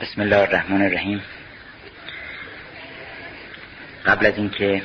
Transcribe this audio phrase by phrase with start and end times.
[0.00, 1.22] بسم الله الرحمن الرحیم.
[4.06, 4.82] قبل از اینکه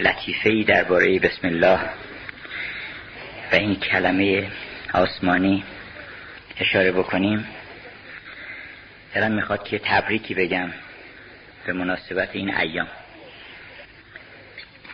[0.00, 1.80] لطیفه ای درباره بسم الله
[3.52, 4.50] و این کلمه
[4.92, 5.64] آسمانی
[6.60, 7.46] اشاره بکنیم
[9.14, 10.70] دلم می‌خواد که تبریکی بگم
[11.66, 12.88] به مناسبت این ایام.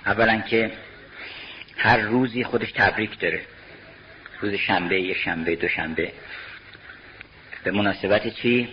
[0.07, 0.70] اولا که
[1.77, 3.43] هر روزی خودش تبریک داره.
[4.41, 6.12] روز شنبه یه شنبه دو شنبه.
[7.64, 8.68] به مناسبت چی؟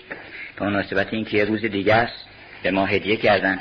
[0.55, 2.25] به مناسبت اینکه یه روز دیگه است
[2.63, 3.59] به ما هدیه کردن.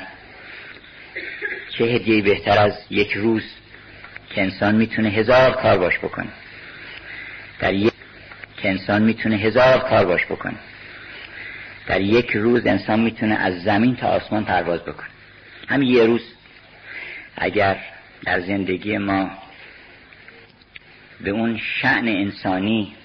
[1.69, 3.43] چه هدیه بهتر از یک روز
[4.29, 6.29] که انسان می‌تونه هزار کار باش بکنه.
[7.59, 7.93] در یک
[8.57, 10.57] که انسان می‌تونه هزار کار باش بکنه.
[11.87, 15.09] در یک روز انسان می‌تونه از زمین تا آسمان پرواز بکنه.
[15.67, 16.21] همین یه روز.
[17.35, 17.77] اگر
[18.25, 19.31] در زندگی ما
[21.21, 22.95] به اون شعن انسانی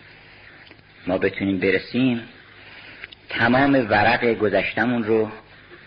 [1.07, 2.23] ما بتونیم برسیم
[3.29, 5.31] تمام ورق گذشتمون رو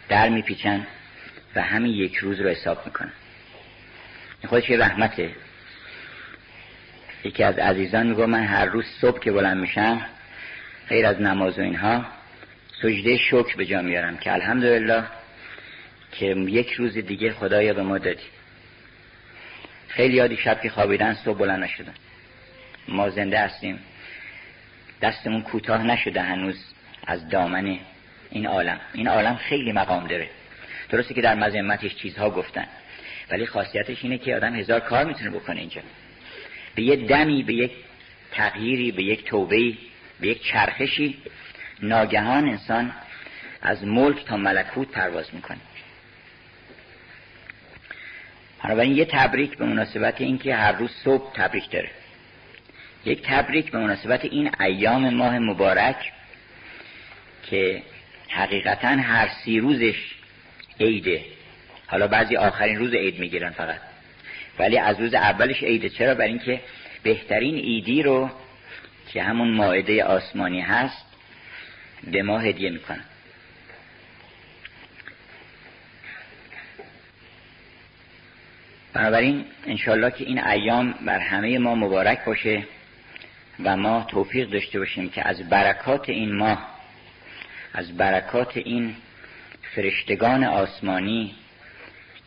[0.09, 0.87] در میپیچن
[1.55, 3.13] و همین یک روز رو حساب می‌کنن.
[4.41, 5.29] این خودش یه رحمته.
[7.23, 10.05] یکی از عزیزان میگو من هر روز صبح که بلند میشم
[10.89, 12.05] غیر از نماز و اینها
[12.81, 15.03] سجده شکر به جا میارم که الحمدلله
[16.11, 18.23] که یک روز دیگه خدایا به ما دادی.
[19.87, 21.93] خیلی یادی شب که خوابیدن صبح بلند نشدن.
[22.87, 23.79] ما زنده هستیم.
[25.01, 26.73] دستمون کوتاه نشده هنوز.
[27.07, 27.79] از دامن
[28.29, 28.79] این عالم.
[28.93, 30.29] این عالم خیلی مقام داره.
[30.89, 32.65] درسته که در مذمتش چیزها گفتن.
[33.31, 35.81] ولی خاصیتش اینه که آدم هزار کار می‌تونه بکنه اینجا.
[36.75, 37.71] به یه دمی به یک
[38.31, 39.77] تغییری به یک توبهی
[40.19, 41.17] به یک چرخشی
[41.81, 42.93] ناگهان انسان
[43.61, 45.57] از ملک تا ملکوت پرواز می‌کنه.
[48.63, 51.89] بنابراین یه تبریک به مناسبت اینکه هر روز صبح تبریک داره.
[53.05, 56.11] یک تبریک به مناسبت این ایام ماه مبارک.
[57.49, 57.83] که
[58.29, 60.15] حقیقتا هر سی روزش
[60.79, 61.25] عیده.
[61.87, 63.79] حالا بعضی آخرین روز عید می‌گیرن فقط.
[64.59, 65.89] ولی از روز اولش عیده.
[65.89, 66.61] چرا؟ برای اینکه
[67.03, 68.29] بهترین ایدی رو
[69.13, 71.05] که همون ماعده آسمانی هست
[72.03, 73.03] به ما هدیه می‌کنن.
[78.93, 82.63] بنابراین انشالله که این ایام بر همه ما مبارک باشه
[83.63, 86.70] و ما توفیق داشته باشیم که از برکات این ماه
[87.73, 88.95] از برکات این
[89.75, 91.35] فرشتگان آسمانی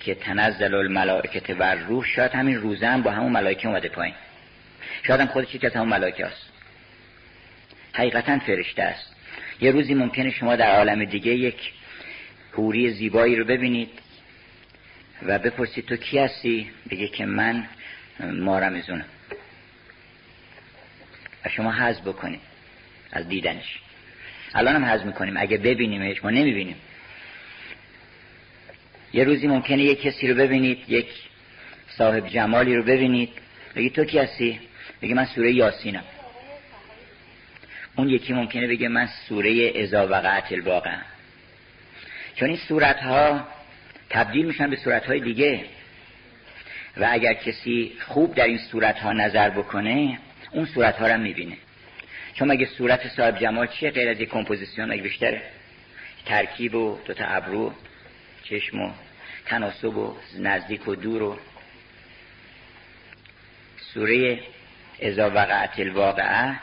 [0.00, 4.15] که تنزل الملائکت بر روح شاید همین روزه هم با همون ملائکه اومده پایین.
[5.03, 6.50] شاید هم خودش که از همون ملائکه است
[7.93, 9.15] حقیقتا فرشته است.
[9.60, 11.72] یه روزی ممکنه شما در عالم دیگه یک
[12.53, 13.91] حوری زیبایی رو ببینید
[15.22, 17.66] و بپرسید تو کی هستی؟ بگه که من
[18.21, 19.05] مارمزونم
[21.44, 22.41] و شما حذف بکنید
[23.12, 23.81] از دیدنش.
[24.54, 25.34] الان هم حذف می‌کنیم.
[25.37, 26.76] اگه ببینیمش ما نمی‌بینیم.
[29.12, 31.06] یه روزی ممکنه یک کسی رو ببینید یک
[31.88, 33.31] صاحب جمالی رو ببینید.
[33.76, 34.60] بگی تو کی هستی؟
[35.03, 36.04] بگی من سوره یاسینم.
[37.97, 40.97] اون یکی ممکنه بگه من سوره ازا وقعت الواقع.
[42.37, 43.48] چون این صورت ها
[44.10, 45.64] تبدیل میشن به صورت های دیگه.
[46.97, 50.19] و اگر کسی خوب در این صورت ها نظر بکنه
[50.50, 51.56] اون صورت ها رو می‌بینه.
[52.34, 55.43] چون مگه صورت صاحب جمال چیه غیر از یک کمپوزیسیون؟ مگه بیشتره؟
[56.27, 57.72] ترکیب و دوتا ابرو
[58.45, 58.91] چشم و
[59.47, 61.39] تناسب و نزدیک و دور و
[63.94, 64.41] سوره
[65.03, 66.56] ازا وقعت الواقعه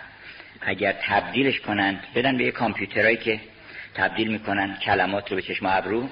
[0.62, 3.40] اگر تبدیلش کنند بدن به یه کامپیوترهایی که
[3.96, 6.10] تبدیل می‌کنن کلمات رو به چشم ابرو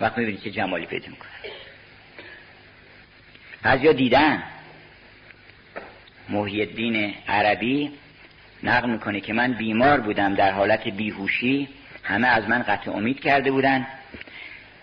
[0.00, 1.30] وقت می‌بینید که جمالی پیدا می‌کنن.
[3.62, 4.42] از یا دیدن.
[6.28, 7.90] محی الدین عربی
[8.62, 11.68] نقل می‌کنه که من بیمار بودم در حالت بیهوشی
[12.02, 13.86] همه از من قطع امید کرده بودن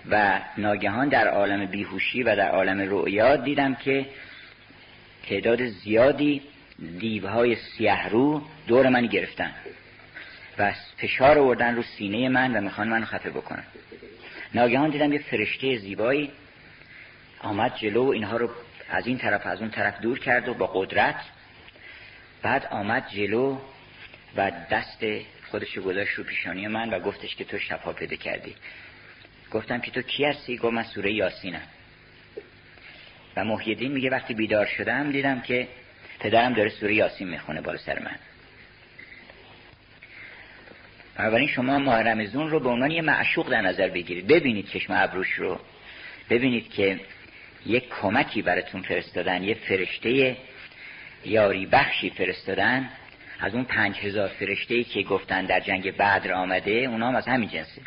[0.10, 4.06] و ناگهان در عالم بیهوشی و در عالم رؤیا دیدم که
[5.30, 6.42] تعداد زیادی
[7.00, 9.52] دیوهای سیه رو دور من گرفتن
[10.58, 13.64] و فشار آوردن رو سینه من و می‌خوان من خفه بکنن.
[14.54, 16.32] ناگهان دیدم یه فرشته زیبایی
[17.42, 18.50] آمد جلو و اینها رو
[18.90, 21.16] از این طرف از اون طرف دور کرد و با قدرت
[22.42, 23.58] بعد آمد جلو
[24.36, 25.06] و دست
[25.52, 28.56] خودش رو گذاشت رو پیشانی من و گفتش که تو شفا پیدا کردی.
[29.52, 31.68] گفتم که تو کی هستی؟ گفت من سوره یاسینم.
[33.36, 35.68] و محیدین میگه وقتی بیدار شدم دیدم که
[36.20, 38.16] پدرم داره سوره یاسین می‌خونه بالا سر من.
[41.16, 44.28] بنابراین شما ماه رو به عنوان یه معشوق در نظر بگیرید.
[44.28, 45.60] ببینید چشم ابروش رو.
[46.30, 47.00] ببینید که
[47.66, 50.38] یک کمکی براتون فرستادن یه فرشته
[51.26, 52.90] یاری بخشی فرستادن.
[53.40, 57.50] از اون پنج هزار فرشته که گفتن در جنگ بدر آمده اونا هم از همین
[57.50, 57.82] جنسه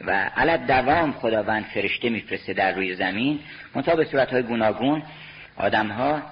[0.00, 3.40] و علت دوام خداوند فرشته میفرسته در روی زمین.
[3.74, 5.02] منتها به صورتهای گوناگون
[5.56, 6.22] آدم ها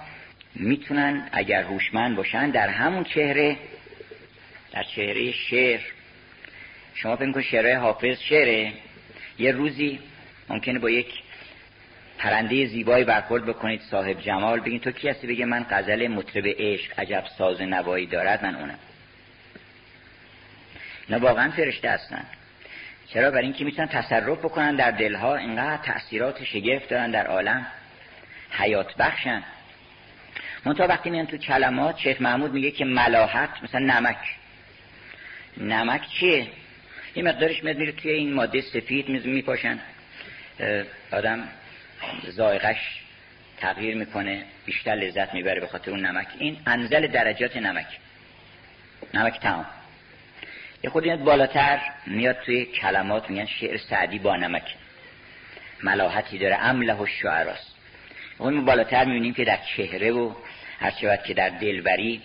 [0.55, 3.57] می‌تونن اگر هوشمند باشن در همون چهره
[4.71, 5.79] در چهره شعر.
[6.93, 8.73] شما فکر کن حافظ شعره؟
[9.39, 9.99] یه روزی
[10.49, 11.07] ممکنه با یک
[12.21, 14.59] پرنده زیبایی برخورد بکنید صاحب جمال.
[14.59, 18.79] بگین تو کی هستی؟ بگه من غزل مطرب عشق عجب ساز نوایی دارد من اونم.
[21.09, 22.25] نه واقعا فرشته هستن.
[23.07, 25.35] چرا؟ برای اینکه می‌تونن تصرف بکنن در دلها.
[25.35, 27.67] اینقدر تاثیرات شگفت دارن در عالم.
[28.51, 29.43] حیات بخشن.
[30.65, 34.17] منتها وقتی میان تو کلمات شیخ محمود میگه که ملاحت مثلا نمک.
[35.57, 36.47] نمک چیه؟
[37.15, 39.79] یه مقدارش میاد میره توی این ماده سفید میپاشن.
[41.11, 41.47] آدم
[42.27, 43.01] زایقش
[43.57, 46.27] تغییر می‌کنه بیشتر لذت می‌بره به خاطر اون نمک.
[46.37, 47.87] این انزل درجات نمک.
[49.13, 49.65] نمک تمام.
[50.83, 54.75] یه خود میاد بالاتر میاد توی کلمات میگن شعر سعدی با نمک.
[55.83, 56.55] ملاحتی داره.
[56.55, 57.75] امله و شعراست
[58.37, 60.33] اون بالاتر می‌بینیم که در چهره و
[60.79, 62.21] هر چه که در دلبری.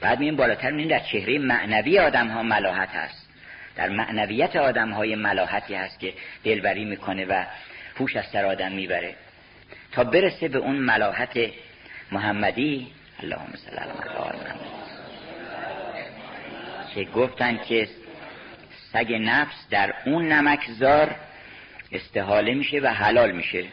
[0.00, 3.28] بعد می‌بینیم بالاتر می‌بینیم در چهره معنوی آدم ها ملاحت هست.
[3.76, 6.14] در معنویت آدم های ملاحتی هست که
[6.44, 7.44] دلبری می‌کنه و
[7.98, 9.14] هوش از سر آدم می‌بره.
[9.92, 11.38] تا برسه به اون ملاحت
[12.12, 12.86] محمدی
[13.22, 14.60] اللهم صل محمد.
[16.94, 17.88] که گفتن که
[18.92, 21.16] سگ نفس در اون نمکزار
[21.92, 23.64] استحاله میشه و حلال میشه.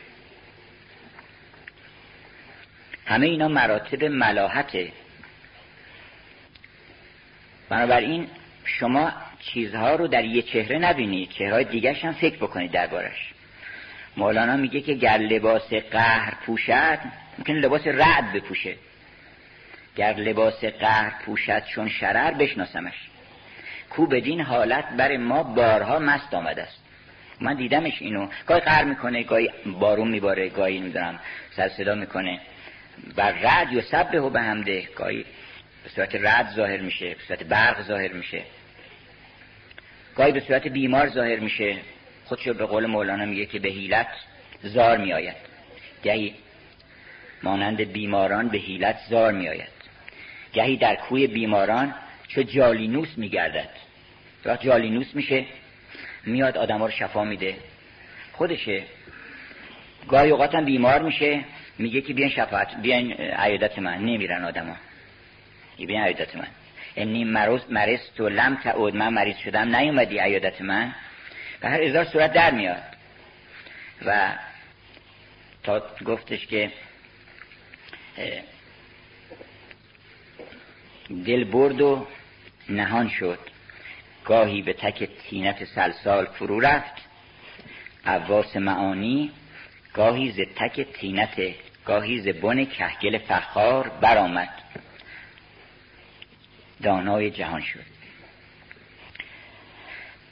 [3.05, 4.91] همه اینا مراتب ملاحته.
[7.69, 8.27] بنابراین
[8.65, 13.34] شما چیزها رو در یه چهره نبینید چهرهای دیگرش هم فکر بکنید دربارش.
[14.17, 16.99] مولانا میگه که گر لباس قهر پوشد
[17.37, 18.75] ممکن لباس رعد بپوشه.
[19.95, 23.09] گر لباس قهر پوشد چون شرر بشناسمش.
[23.89, 26.81] کو بدین حالت بر ما بارها مست آمده است.
[27.41, 28.27] من دیدمش اینو.
[28.47, 31.19] گاهی قهر می‌کنه گاهی بارون میباره گاهی نمی‌دونم
[31.51, 32.39] سر صدا می‌کنه.
[33.15, 35.25] بر رعد و سبه و به همده گاهی
[35.83, 38.41] به صورت رد ظاهر میشه به صورت برق ظاهر میشه.
[40.15, 41.77] گاهی به صورت بیمار ظاهر میشه.
[42.25, 44.07] خودشو به قول مولانا میگه که به حیلت
[44.63, 45.35] زار میآید.
[46.03, 46.33] گهی
[47.43, 49.75] مانند بیماران به حیلت زار میآید.
[50.53, 51.95] گهی در کوی بیماران
[52.27, 53.69] چو جالینوس میگردد.
[54.45, 55.45] وقت جالینوس میشه
[56.25, 57.55] میاد آدم رو شفا میده.
[58.33, 58.83] خودشه.
[60.07, 61.45] گاهی اوقات هم بیمار میشه
[61.77, 63.97] میگه که بیان شفاعت بیان عیادت من.
[63.97, 64.75] نمیرن آدما
[65.77, 66.47] بیان عیادت من.
[66.95, 70.93] انی مروز مرست و لم تعود من مریض شدم نیومدی عیادت من.
[71.69, 72.83] هر ازار صورت در میاد.
[74.05, 74.35] و
[75.63, 76.71] تا گفتش که
[81.25, 82.07] دل برد و
[82.69, 83.39] نهان شد.
[84.25, 87.01] گاهی به تک طینت صلصال فرو رفت.
[88.05, 89.31] غواص معانی
[89.93, 94.49] گاهی ز تک طینت گاهی ز بن کهگل فخار برآمد.
[96.83, 97.85] دانای جهان شد.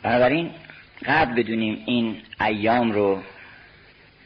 [0.03, 0.51] بنابراین
[1.05, 3.23] قبل بدونیم این ایام رو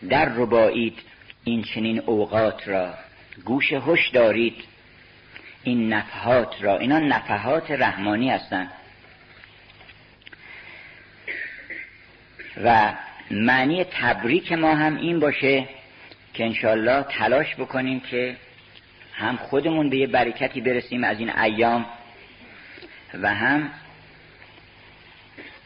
[0.09, 0.99] در ربایید
[1.43, 2.93] این چنین اوقات را
[3.45, 4.63] گوش هش دارید
[5.63, 6.77] این نفحات را.
[6.77, 8.71] اینا نفحات رحمانی هستند
[12.63, 12.93] و
[13.31, 15.67] معنی تبریک ما هم این باشه
[16.33, 18.35] که انشالله تلاش بکنیم که
[19.13, 21.85] هم خودمون به یه برکتی برسیم از این ایام
[23.13, 23.69] و هم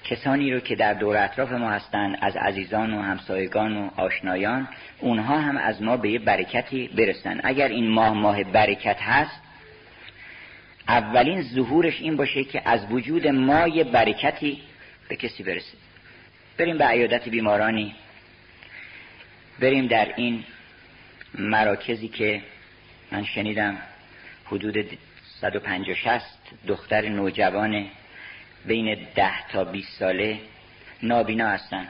[0.03, 4.67] کسانی رو که در دور اطراف ما هستند از عزیزان و همسایگان و آشنایان
[4.99, 7.39] اونها هم از ما به یه برکتی برسن.
[7.43, 9.41] اگر این ماه ماه برکت هست
[10.87, 14.61] اولین ظهورش این باشه که از وجود ما یه برکتی
[15.09, 15.77] به کسی برسه.
[16.57, 17.95] بریم به عیادت بیمارانی.
[19.59, 20.43] بریم در این
[21.37, 22.41] مراکزی که
[23.11, 23.77] من شنیدم
[24.45, 24.97] حدود
[25.41, 26.21] 150
[26.67, 27.85] دختر نوجوان
[28.65, 30.39] بین ده تا 20 ساله
[31.03, 31.87] نابینا هستن.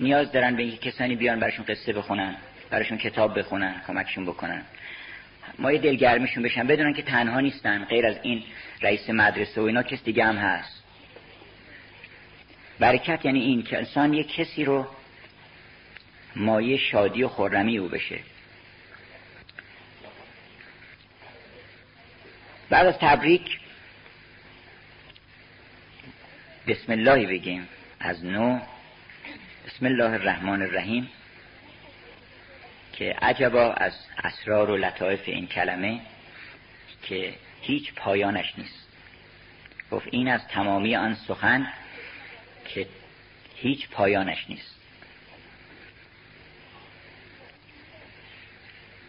[0.00, 2.36] نیاز دارن به اینکه کسانی بیان براشون قصه بخونن
[2.70, 4.62] براشون کتاب بخونن کمکشون بکنن.
[5.58, 7.84] ما یه دلگرمیشون بشن بدونن که تنها نیستن.
[7.84, 8.42] غیر از این
[8.82, 10.82] رئیس مدرسه و اینا کس دیگه هم هست.
[12.78, 14.86] برکت یعنی این که انسان یه کسی رو
[16.36, 18.18] مایه شادی و خورمی او بشه.
[22.70, 23.58] بعد از تبریک
[26.70, 27.68] بسم الله بگیم.
[28.00, 28.60] از نو.
[29.66, 31.10] بسم الله الرحمن الرحیم.
[32.92, 33.92] که عجبا از
[34.24, 36.00] اسرار و لطایف این کلمه
[37.02, 38.88] که هیچ پایانش نیست.
[39.90, 41.66] گفت این از تمامی آن سخن
[42.64, 42.86] که
[43.56, 44.76] هیچ پایانش نیست.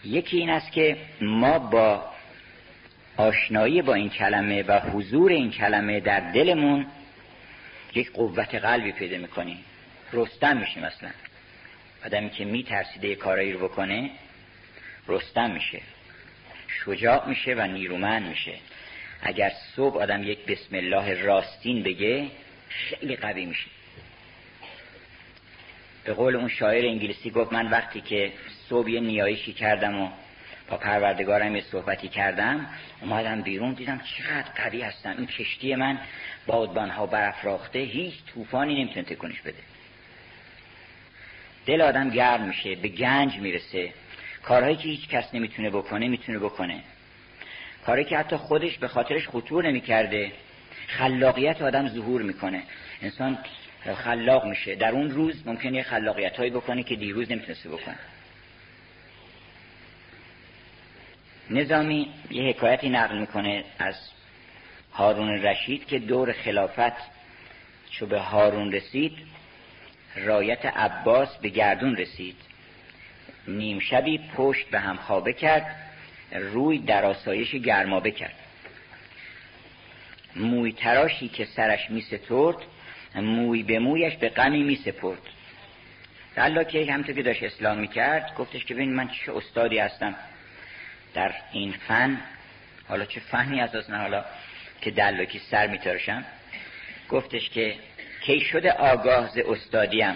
[0.03, 2.12] یکی این است که ما با
[3.18, 6.88] آشنایی با این کلمه و حضور این کلمه در دلمون
[7.95, 9.57] یک قوت قلبی پیدا می‌کنیم
[10.13, 11.10] رستم میشیم اصلا.
[12.05, 14.12] آدمی که میترسیده کارایی رو بکنه
[15.07, 15.81] رستم میشه.
[16.86, 18.53] شجاع میشه و نیرومند میشه.
[19.21, 22.27] اگر صبح آدم یک بسم الله راستین بگه
[22.69, 23.67] خیلی قوی میشه.
[26.03, 28.33] به قول اون شاعر انگلیسی گفت من وقتی که
[28.69, 30.10] صبح یه نیایشی کردم و
[30.72, 32.68] با پروردگارم یه صحبتی کردم
[33.01, 36.00] اومدم بیرون دیدم چقدر قوی هستم این کشتی من
[36.48, 39.58] بادبانها برافراخته هیچ طوفانی نمی‌تونه تکونش بده.
[41.66, 43.94] دل آدم گرم میشه به گنج می‌رسه.
[44.44, 46.80] کارهایی که هیچ کس نمی‌تونه بکنه می‌تونه بکنه.
[47.86, 50.32] کاری که حتی خودش به خاطرش خطور نمی‌کرده
[50.88, 52.63] خلاقیت آدم ظهور می‌کنه.
[53.01, 53.38] انسان
[53.96, 54.75] خلاق میشه.
[54.75, 57.98] در اون روز ممکنه یه خلاقیت هایی بکنه که دیروز نمی‌تونسته بکنه.
[61.51, 63.96] نظامی یه حکایتی نقل می‌کنه از
[64.93, 67.12] هارون رشید که دور خلافت
[67.89, 69.17] چو به هارون رسید.
[70.15, 72.36] رایت عباس به گردون رسید.
[73.48, 75.75] نیم شبی پشت به هم خوابه کرد.
[76.31, 78.36] روی در آسایش گرمابه کرد.
[80.36, 82.58] موی تراشی که سرش می سترد
[83.15, 85.22] موی به مویش به غمی می سپرد
[86.38, 90.15] الله که همطور که داشت اسلام می کرد گفتش که ببین من چه استادی هستم.
[91.13, 92.18] در این فن
[92.88, 94.25] حالا چه فنی اساسا حالا
[94.82, 96.25] که دلاکی سر میترشم
[97.10, 97.75] گفتش که
[98.22, 100.15] کی شده آگاه ز استادیم؟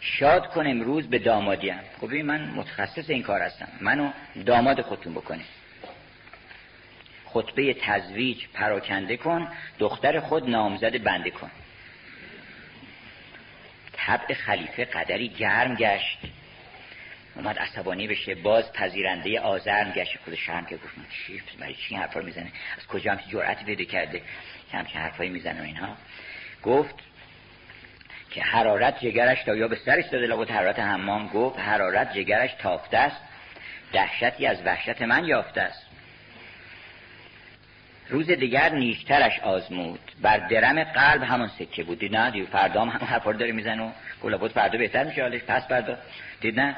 [0.00, 1.78] شاد کن امروز به دامادیم.
[2.00, 3.68] خب من متخصص این کار هستم.
[3.80, 4.10] منو
[4.46, 5.46] داماد خودتون بکنید.
[7.26, 9.48] خطبه تزویج پراکنده کن
[9.78, 11.50] دختر خود نامزد بنده کن.
[13.92, 16.18] طبع خلیفه قدری گرم گشت.
[17.36, 22.20] اومد عصبانی بشه باز پذیرنده آزرم گشت خود شرم که گفت چی برای چی حرفا
[22.20, 24.22] می‌زنه؟ از کجا هم جرأت پیدا کرده؟
[24.70, 25.96] که همچین حرفایی می‌زنه اینها.
[26.62, 26.94] گفت
[28.30, 31.28] که حرارت جگرش تا یا به سرش داده لابد حرارت حمام.
[31.28, 33.20] گفت حرارت جگرش تافته است
[33.92, 35.86] دهشتی از وحشت من یافته است.
[38.08, 40.00] روز دیگر نیشترش آزمود.
[40.22, 41.98] بر درم قلب همون سکه بود.
[41.98, 43.90] دید نه؟ دیو فردا هم حرفا داره میزن و
[44.22, 45.40] گلا بود فردا بهتر میشه حالش.
[45.42, 45.98] پس فردا.
[46.40, 46.76] دید نه؟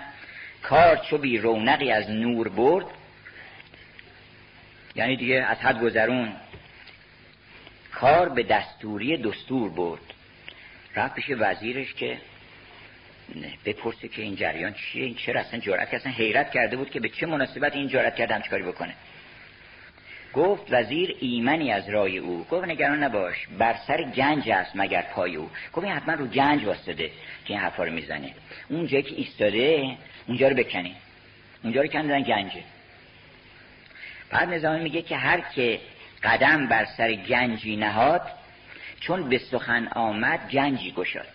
[0.62, 2.86] کار چو بی رونقی از نور برد
[4.94, 6.32] یعنی دیگه از حد گذرون
[7.92, 10.00] کار به دستوری دستور برد.
[10.96, 12.18] رفت پیش وزیرش که
[13.64, 17.08] بپرسه که این جریان چیه این چرا اصلا جرأت اصلا حیرت کرده بود که به
[17.08, 18.94] چه مناسبت این جرأت کرده همچه کاری بکنه.
[20.34, 22.46] گفت وزیر ایمنی از رای او.
[22.50, 25.50] گفت نگران نباش بر سر گنج است مگر پای او.
[25.72, 27.10] گفت این حتما رو گنج واسطه
[27.44, 28.34] که این حرفا رو می‌زنه.
[28.68, 29.96] اونجا که ایستاده
[30.28, 30.96] اونجا رو بکنی.
[31.62, 32.62] اونجا رو کندن گنجه.
[34.30, 35.80] بعد نظامی میگه که هر که
[36.22, 38.22] قدم بر سر گنجی نهاد
[39.00, 41.26] چون به سخن آمد گنجی گشاد.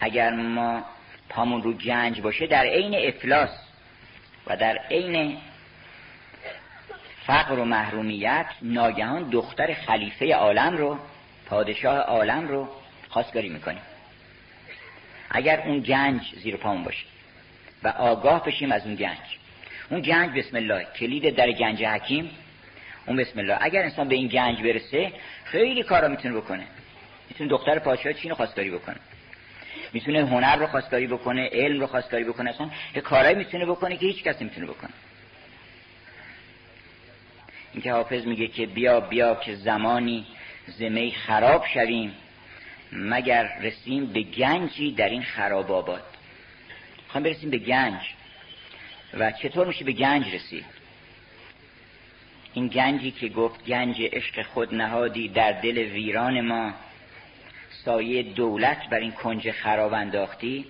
[0.00, 0.84] اگر ما
[1.28, 3.50] پامون رو گنج باشه در عین افلاس
[4.46, 5.38] و در عین
[7.26, 10.98] فقر و محرومیت ناگهان دختر خلیفه عالم رو
[11.46, 12.68] پادشاه عالم رو
[13.08, 13.82] خواستگاری می‌کنیم.
[15.30, 17.13] اگر اون گنج زیر پامون باشه.
[17.84, 19.18] و آگاه بشیم از اون گنج.
[19.90, 22.30] اون گنج بسم الله کلید در گنج حکیم.
[23.06, 23.58] اون بسم الله.
[23.60, 25.12] اگر انسان به این گنج برسه
[25.44, 26.64] خیلی کارا می‌تونه بکنه.
[27.28, 28.96] می‌تونه دختر پادشاه چین رو خواستگاری بکنه.
[29.92, 32.50] می‌تونه هنر رو خواستگاری بکنه علم رو خواستگاری بکنه.
[32.50, 34.90] اصلا یه کارایی می‌تونه بکنه که هیچ کس نمی‌تونه بکنه.
[37.72, 40.26] اینکه حافظ میگه که بیا بیا که زمانی
[40.66, 42.14] زمی خراب شویم.
[42.92, 46.02] مگر رسیم به گنجی در این خراب آباد
[47.14, 48.00] خواهیم برسیم به گنج.
[49.14, 50.64] و چطور میشه به گنج رسید؟
[52.54, 56.74] این گنجی که گفت گنج عشق خود نهادی در دل ویران ما
[57.84, 60.66] سایه دولت بر این کنج خراب انداختی؟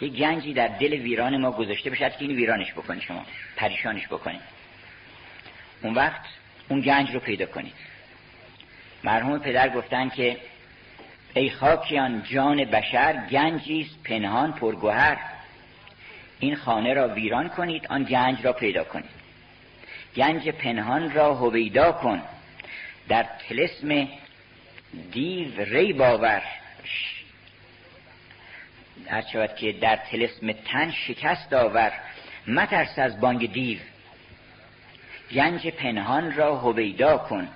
[0.00, 4.40] یه گنجی در دل ویران ما گذاشته بشد که این ویرانش بکنی شما پریشانش بکنید
[5.82, 6.22] اون وقت
[6.68, 7.74] اون گنج رو پیدا کنید
[9.04, 10.36] مرحوم پدر گفتن که
[11.34, 15.18] ای خاکیان جان بشر گنجی پنهان پرگوهر.
[16.38, 19.10] این خانه را ویران کنید آن گنج را پیدا کنید.
[20.16, 22.22] گنج پنهان را هویدا کن.
[23.08, 24.08] در تلسم
[25.12, 26.42] دیو ری باور.
[29.06, 31.92] هر شود که در تلسم تن شکست آور
[32.46, 33.78] مترس از بانگ دیو.
[35.32, 37.48] گنج پنهان را هویدا کن.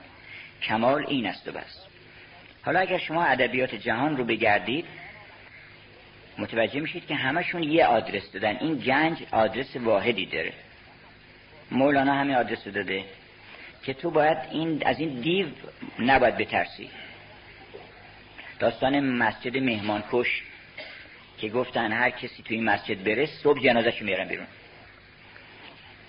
[0.63, 1.82] کمال این است و بس.
[2.65, 4.85] حالا اگر شما ادبیات جهان رو بگردید
[6.39, 8.57] متوجه میشید که همشون یه آدرس دادن.
[8.57, 10.53] این گنج آدرس واحدی داره.
[11.71, 13.05] مولانا همین آدرس داده
[13.83, 15.47] که تو باید این از این دیو
[15.99, 16.91] نباید بترسی.
[18.59, 20.43] داستان مسجد مهمانکش
[21.39, 24.47] که گفتن هر کسی توی این مسجد بره صبح جنازش میارن بیرون.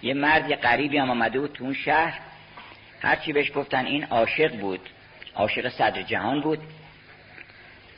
[0.03, 2.19] یه مرد یه قریبی هم آمده بود تو اون شهر.
[3.01, 4.89] هرچی بهش گفتن این عاشق بود.
[5.35, 6.59] عاشق صدر جهان بود.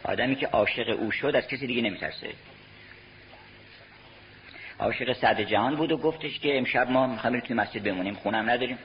[0.03, 2.29] آدمی که عاشق او شد از کسی دیگه نمیترسه.
[4.79, 8.13] عاشق صدر جهان بود و گفتش که امشب ما می‌خوایم توی مسجد بمونیم.
[8.13, 8.77] خونم نداریم.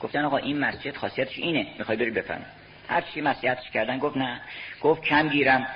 [0.00, 1.66] گفتن آقا این مسجد خاصیتش اینه.
[1.78, 2.44] می‌خوای بری بفهم
[2.88, 4.40] هر چی مسیحتش کردن گفت نه.
[4.82, 5.66] گفت کم گیرم.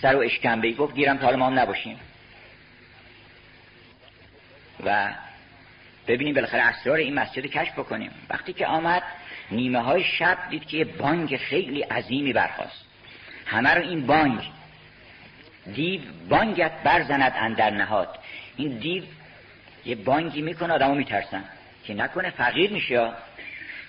[0.00, 2.00] سر و اشکنبه گفت گیرم تا ما هم نباشیم.
[4.84, 5.14] و
[6.06, 8.10] ببینیم بالاخره اسرار این مسجد کشف بکنیم.
[8.30, 9.02] وقتی که آمد
[9.52, 12.84] نیمه های شب دید که یه بانگ خیلی عظیمی برخواست
[13.46, 14.40] همه رو این بانگ
[15.74, 18.18] دیو بانگت برزند اندر نهاد.
[18.56, 19.02] این دیو
[19.84, 21.44] یه بانگی می‌کنه آدمو میترسن.
[21.84, 23.10] که نکنه فقیر میشه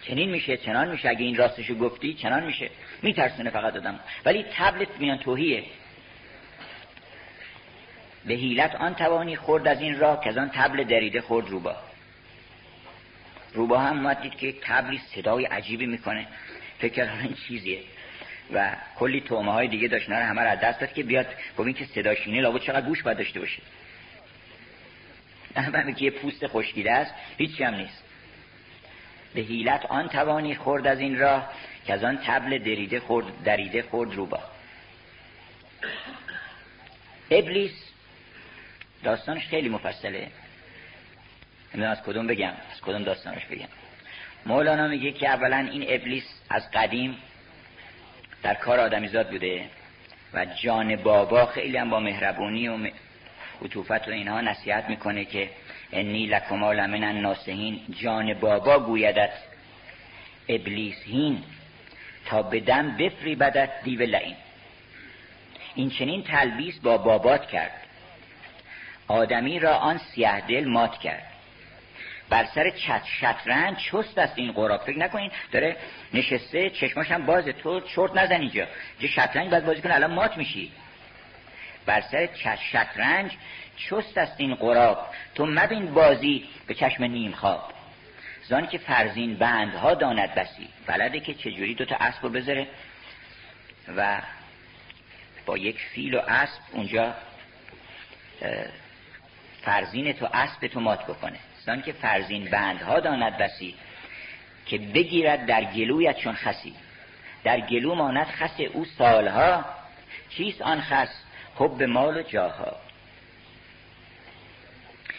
[0.01, 1.10] چنین میشه چنان میشه.
[1.10, 2.70] اگه این راستشو گفتی چنان میشه.
[3.01, 5.63] میترسونه فقط آدم ولی تبلت میان توهیه.
[8.25, 11.75] به حیلت آن توانی خورد از این راه که از آن تبل دریده خورد روبا
[13.53, 16.27] روبا هم اومد دید که یک تبلی صدای عجیبی می‌کنه.
[16.79, 17.79] فکر کردم این چیزیه.
[18.53, 21.86] و کلی تومه های دیگه داشت نه همه را دست داد که بیاد گفت که
[21.86, 23.62] صداش اینه لابد چقدر گوش باید داشته باشه.
[25.55, 28.03] همه که یه پوست خشکیده است هیچی هم نیست.
[29.33, 31.53] به حیلت آن توانی خورد از این راه
[31.86, 34.39] که از آن تبل دریده خورد دریده خورد روبا.
[37.31, 37.91] ابلیس
[39.03, 40.31] داستانش خیلی مفصله.
[41.82, 43.68] از کدوم بگم؟ از کدوم داستانش بگم؟
[44.46, 47.18] مولانا میگه که اولا این ابلیس از قدیم
[48.44, 49.65] در کار آدمیزاد بوده
[50.34, 52.77] و جان بابا خیلی هم با مهربونی و
[53.62, 55.50] عطوفت و اینها نصیحت می‌کنه که
[55.92, 59.33] انی لکما لمن الناسهین جان بابا گویدت
[60.50, 61.44] ابلیس هین
[62.25, 64.36] تا بدم بفری بدت دیو لعین.
[65.75, 67.72] این چنین تلبیس با بابات کرد.
[69.07, 71.32] آدمی را آن سیه دل مات کرد.
[72.29, 75.77] بر سر چت شطرنج چست است این قراب فکر نکنین داره
[76.14, 78.68] نشسته چشماش هم بازه تو چرت نزن اینجا.
[79.01, 80.72] چه شطرنج باید بازی کنه الان مات میشی.
[81.86, 83.31] بر سر چت شطرنج
[83.77, 87.74] چست است این قراب تو مبین بازی به چشم نیم خواب.
[88.44, 90.70] زانی که فرزین بندها داند بسی.
[90.88, 92.68] بلده که چجوری دوتا اسب رو بذاره.
[93.98, 94.22] و
[95.46, 97.14] با یک فیل و اسب اونجا
[99.62, 101.40] فرزین تو اسب تو مات بکنه.
[101.66, 103.76] زان که فرزین بندها داند بسی
[104.66, 106.76] که بگیرد در گلویت چون خسی.
[107.44, 109.66] در گلو ماند خس او سالها
[110.30, 111.10] چیست آن خس؟
[111.56, 112.76] حب مال و جاها.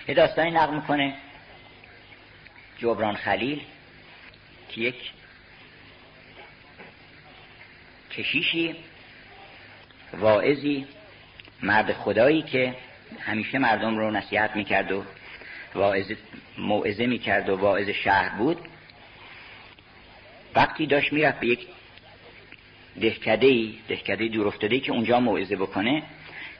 [0.08, 1.14] یه داستانی نقل می‌کنه
[2.78, 3.62] جبران خلیل
[4.68, 5.10] که یک
[8.10, 8.76] کشیشی
[10.12, 10.86] واعظی
[11.62, 12.76] مرد خدایی که
[13.20, 15.04] همیشه مردم رو نصیحت می‌کرد و
[16.58, 18.58] موعظه می‌کرد و واعظ شهر بود.
[20.54, 21.66] وقتی داشت می‌رفت به یک
[23.00, 26.02] دهکده ای دهکده دور افتاده که اونجا موعظه بکنه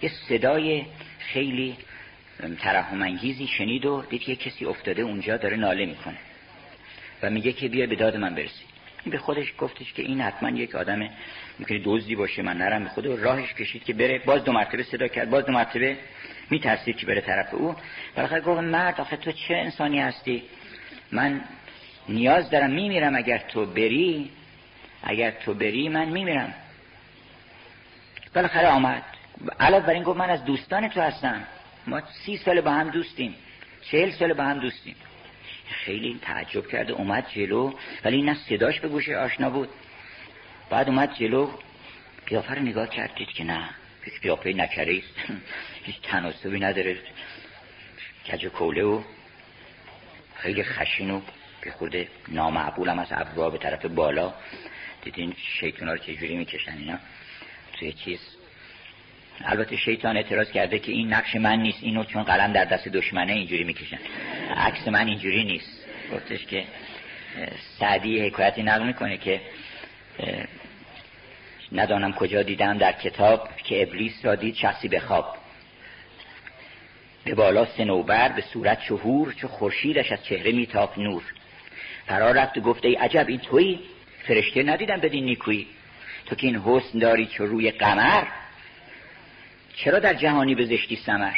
[0.03, 0.85] یه صدای
[1.19, 1.77] خیلی
[2.59, 6.19] ترحم انگیزی شنید و دید که کسی افتاده اونجا داره ناله می‌کنه.
[7.23, 8.65] و میگه که بیا به داد من برسی.
[9.05, 11.11] این به خودش گفتش که این حتما یک آدم
[11.59, 13.07] می‌کنه دزدی باشه من نرم به خود.
[13.07, 14.19] راهش کشید که بره.
[14.19, 15.31] باز دو مرتبه صدا کرد.
[15.31, 15.97] باز دو مرتبه
[16.51, 17.77] میترسید که بره طرف او.
[18.17, 20.43] بالاخره گفت مرد آخه تو چه انسانی هستی؟
[21.13, 21.41] من
[22.09, 24.31] نیاز دارم میمیرم اگر تو بری.
[25.03, 26.55] اگر تو بری من میمیرم.
[28.35, 29.03] بالاخره آمد.
[29.61, 31.43] علاوه بر این گفت من از دوستان تو هستم.
[31.87, 33.35] ما سی سال با هم دوستیم.
[33.91, 34.97] چهل سال با هم دوستیم.
[35.69, 37.73] خیلی تعجب کرده اومد جلو.
[38.05, 39.69] ولی نه صداش به گوشه آشنا بود.
[40.71, 41.51] بعد اومد جلو.
[42.27, 43.69] قیافه رو نگاه کردید که نه.
[44.23, 45.33] قیافه نکره است
[45.85, 46.99] هیچ تناسبی نداره.
[48.33, 49.03] کج کوله و
[50.37, 51.21] خیلی خشین و
[51.65, 54.35] که خود نامعبول هم از ابرا به طرف بالا.
[55.03, 56.99] دیدین شیطان رو چجوری می‌کشن اینا؟
[57.79, 58.21] توی چیز؟
[59.45, 61.79] البته شیطان اعتراض کرده که این نقش من نیست.
[61.83, 63.99] اینو چون قلم در دست دشمنه اینجوری می‌کشن.
[64.57, 65.87] عکس من اینجوری نیست.
[66.13, 66.65] گفتش که
[67.79, 69.41] سعدی حکایتی نقل می‌کنه که
[71.75, 75.37] ندانم کجا دیدم در کتاب که ابلیس را دید شخصی به خواب.
[77.25, 81.23] به بالا سنوبر به صورت شهور چو خورشیدش از چهره میتاف نور.
[82.07, 83.81] فرا رفت و گفت ای عجب این تویی؟
[84.27, 85.67] فرشته ندیدم بدین نیکویی.
[86.27, 88.25] تو که این حسن داری چو روی قمر؟
[89.77, 91.35] چرا در جهانی به زشتی سمر؟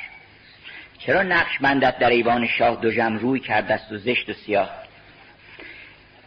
[0.99, 4.71] چرا نقش بندت در ایوان شاه دو جم روی کردست و زشت و سیاه؟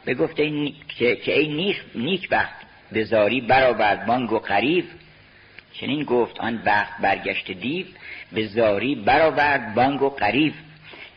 [0.05, 0.71] به گفته.
[0.97, 4.85] که ای نیک, نیک بخت به زاری برآورد بانگ و قریب
[5.73, 7.85] چنین گفت آن بخت برگشت دیو
[8.31, 10.53] به زاری برآورد بانگ و قریب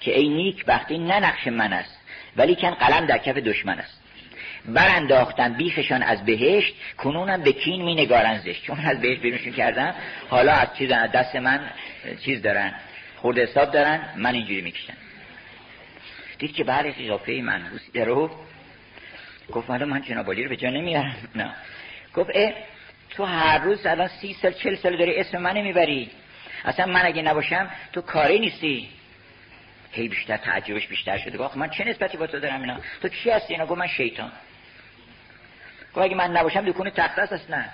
[0.01, 1.99] که ای نیک بختی نه نقش من است
[2.37, 4.03] ولی کن قلم در کف دشمن است.
[4.69, 8.65] برانداختن بیخشان از بهشت کنونم به کین می نگارن زشت.
[8.65, 9.95] چون از بهشت بیرونشون کردم
[10.31, 11.61] حالا از چیز دست من
[12.25, 12.75] چیز دارن
[13.17, 14.95] خورد حساب دارن من اینجوری می‌کشن
[16.39, 18.31] دید که بعد اضافه منحوسی رو
[19.53, 21.17] گفت حالا من جنابالی رو به جا نمیارم.
[21.35, 21.51] نه.
[22.15, 22.53] گفت اه
[23.11, 26.11] تو هر روز الان سی سال چل سال داری اسم من می‌بری.
[26.65, 28.89] اصلا من اگه نباشم تو کاری نیستی.
[29.93, 31.39] هی بیشتر تعجبش بیشتر شده.
[31.39, 34.33] گفت من چه نسبتی با تو دارم اینا؟ تو کی هستی اینا؟ گفت من شیطان.
[35.95, 37.69] گفت اگه من نباشم دکون تخت است نه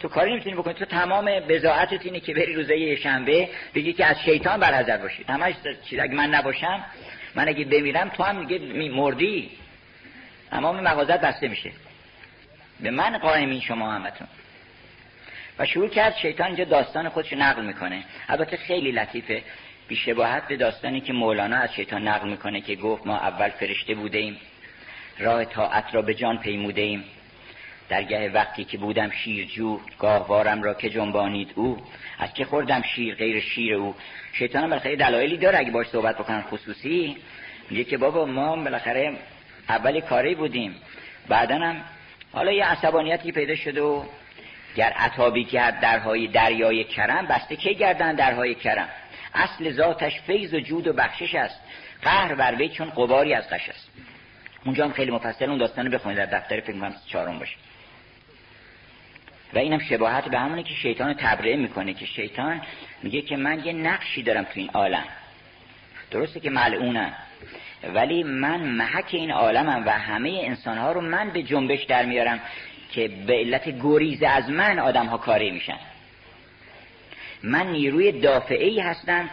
[0.00, 0.74] تو کاری نمی‌تونی بکنی.
[0.74, 5.24] تو تمام بزاعتت اینه که بری روزه شنبه بگی که از شیطان برحذر باشی.
[5.28, 5.98] همش چیز.
[5.98, 6.84] اگه من نباشم
[7.34, 9.50] من اگه بمیرم تو هم میگه مردی.
[10.50, 11.72] تمام مغازت بسته میشه.
[12.80, 14.26] به من قائمین شما همتون.
[15.58, 18.04] و شروع کرد شیطان اینجا داستان خودش نقل می‌کنه.
[18.28, 19.42] البته خیلی لطیفه.
[19.88, 24.18] بیشباهت به داستانی که مولانا از شیطان نقل می‌کنه که گفت ما اول فرشته بوده
[24.18, 24.36] ایم
[25.18, 27.04] راه طاعت را به جان پیموده ایم
[27.88, 31.78] درگه وقتی که بودم شیرجو گاهوارم را که جنبانید او.
[32.18, 33.94] از که خوردم شیر غیر شیر او.
[34.32, 37.16] شیطان هم بالاخره دلایلی داره اگه باش صحبت بکنن خصوصی.
[37.70, 39.16] میگه که بابا ما بالاخره
[39.68, 40.74] اولی کاری بودیم.
[41.28, 41.84] بعدا هم
[42.32, 44.04] حالا یه عصبانیتی پیدا شده و
[44.76, 48.88] گر عطابی کرد درهای دریای کرم بسته که گردن درهای کرم؟
[49.34, 51.60] اصل ذاتش فیض و جود و بخشش است.
[52.02, 53.90] قهر بر چون قباری از قش است.
[54.64, 57.56] اونجا هم خیلی مفصل اون داستان بخونید در دفتر فکر کنم چهارم باشه.
[59.52, 62.62] و اینم شباهت به همونه که شیطان تبرئه می‌کنه که شیطان
[63.02, 65.04] میگه که من یه نقشی دارم تو این عالم.
[66.10, 67.12] درسته که ملعونم.
[67.94, 72.40] ولی من محک این عالمم و همه انسانها رو من به جنبش در میارم
[72.92, 75.78] که به علت گریز از من آدم ها کاری میشن.
[77.42, 79.30] من نیروی دافعه ای هستم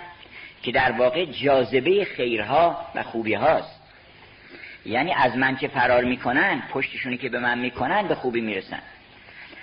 [0.64, 3.82] که در واقع جاذبه خیرها و خوبی هاست
[4.86, 8.80] یعنی از من که فرار می‌کنن پشتشونی که به من می‌کنن به خوبی می‌رسن.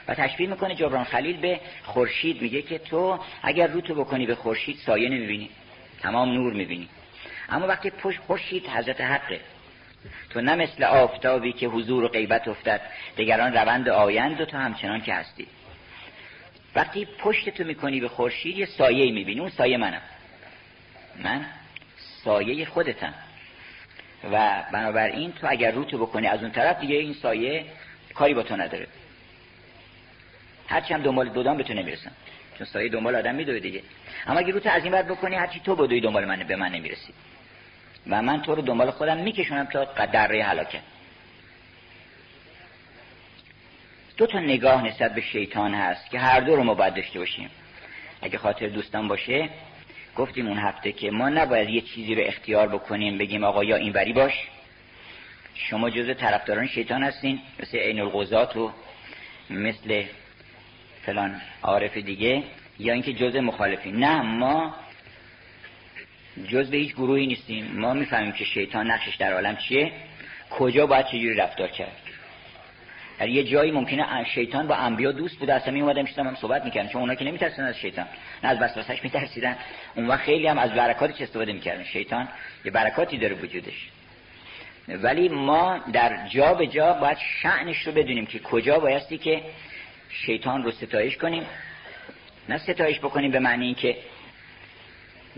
[0.08, 4.34] و تشبیه می‌کنه جبران خلیل به خورشید میگه که تو اگر رو تو بکنی به
[4.34, 5.50] خورشید سایه نمی‌بینی.
[6.00, 6.88] تمام نور می‌بینی.
[7.48, 9.40] اما وقتی پشت خورشید حضرت حقه
[10.30, 12.80] تو نه مثل آفتابی که حضور و غیبت افتد
[13.16, 15.46] دیگران روند آیند و تو همچنان که هستی.
[16.74, 19.40] وقتی پشت تو می‌کنی به خورشید یه سایه می‌بینی.
[19.40, 20.02] اون سایه منم.
[21.24, 21.46] من
[21.96, 23.14] سایه خودتم.
[24.32, 27.64] و بنابراین تو اگر رو تو بکنی از اون طرف دیگه این سایه
[28.14, 28.86] کاری با تو نداره.
[30.68, 32.12] هرچی هم دنبال دودان به تو نمی‌رسن
[32.58, 33.82] چون سایه دنبال آدم میدوه دیگه.
[34.26, 36.72] اما اگه رو تو از این بعد بکنی هرچی تو بدوی دنبال من به من
[36.72, 37.12] نمی‌رسی.
[38.06, 40.80] و من تو رو دنبال خودم میکشونم تا قدره هلاکت.
[44.16, 47.50] دو تا نگاه نسبت به شیطان هست که هر دو رو ما باید داشته باشیم.
[48.22, 49.48] اگه خاطر دوستان باشه
[50.16, 54.12] گفتیم اون هفته که ما نباید یه چیزی رو اختیار بکنیم بگیم آقا یا اینوری
[54.12, 54.32] باش.
[55.54, 58.72] شما جز طرفداران شیطان هستین مثل عین الغزات و
[59.50, 60.04] مثل
[61.02, 62.42] فلان عارف دیگه
[62.78, 63.96] یا اینکه جز مخالفین.
[63.96, 64.74] نه ما
[66.48, 67.72] جز به هیچ گروهی نیستیم.
[67.74, 69.92] ما می‌فهمیم که شیطان نقشش در عالم چیه.
[70.50, 71.96] کجا باید چجوری رفتار کرد.
[73.18, 75.54] در یه جایی ممکنه شیطان با انبیا دوست بوده.
[75.54, 78.06] اصلا می اومدن هم صحبت می‌کردن چون اونا که نمیترسن از شیطان.
[78.44, 79.56] نه از وسوسش میترسیدن.
[79.94, 81.84] اون وقت خیلی هم از برکاتش استفاده می‌کردن.
[81.84, 82.28] شیطان
[82.64, 83.88] یه برکاتی داره وجودش.
[84.88, 89.42] ولی ما در جا به جا باید شعنش رو بدونیم که کجا بایستی که
[90.08, 91.46] شیطان رو ستایش کنیم.
[92.48, 93.96] نه ستایش بکنیم به معنی که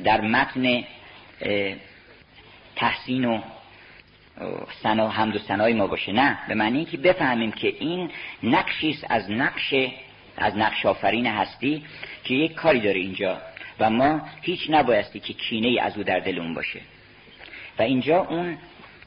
[0.05, 0.85] در متن
[2.77, 3.41] تحسین و
[4.83, 6.13] سنا حمد و سنای ما باشه.
[6.13, 8.11] نه به معنی که بفهمیم که این
[8.43, 9.75] نقشی از نقش
[10.37, 11.85] از نقش آفرین هستی
[12.25, 13.39] که یک کاری داره اینجا
[13.81, 16.81] و ما هیچ نبایستی که کینه از او در دلمون باشه.
[17.79, 18.59] و اینجا اون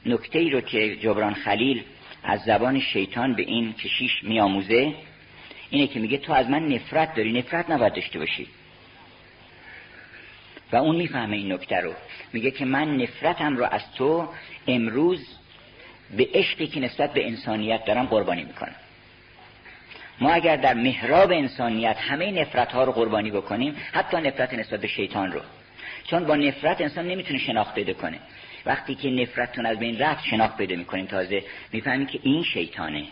[0.06, 1.84] نکته ای رو که جبران خلیل
[2.24, 4.94] از زبان شیطان به این کشیش میآموزه
[5.70, 8.48] اینه که میگه تو از من نفرت داری نفرت نباید داشته باشی.
[10.72, 11.94] و اون می‌فهمه این نکته رو.
[12.34, 14.30] میگه که من نفرتم رو از تو
[14.68, 15.28] امروز
[16.18, 18.76] به عشقی که نسبت به انسانیت دارم قربانی می‌کنم.
[20.22, 24.88] ما اگر در محراب انسانیت همه نفرت ها رو قربانی بکنیم حتی نفرت نسبت به
[24.88, 25.42] شیطان رو.
[26.04, 28.20] چون با نفرت انسان نمی‌تونه شناخت پیدا کنه.
[28.66, 31.06] وقتی که نفرتتون از بین رفت شناخت پیدا می‌کنیم.
[31.06, 33.04] تازه می‌فهمیم که این شیطانه.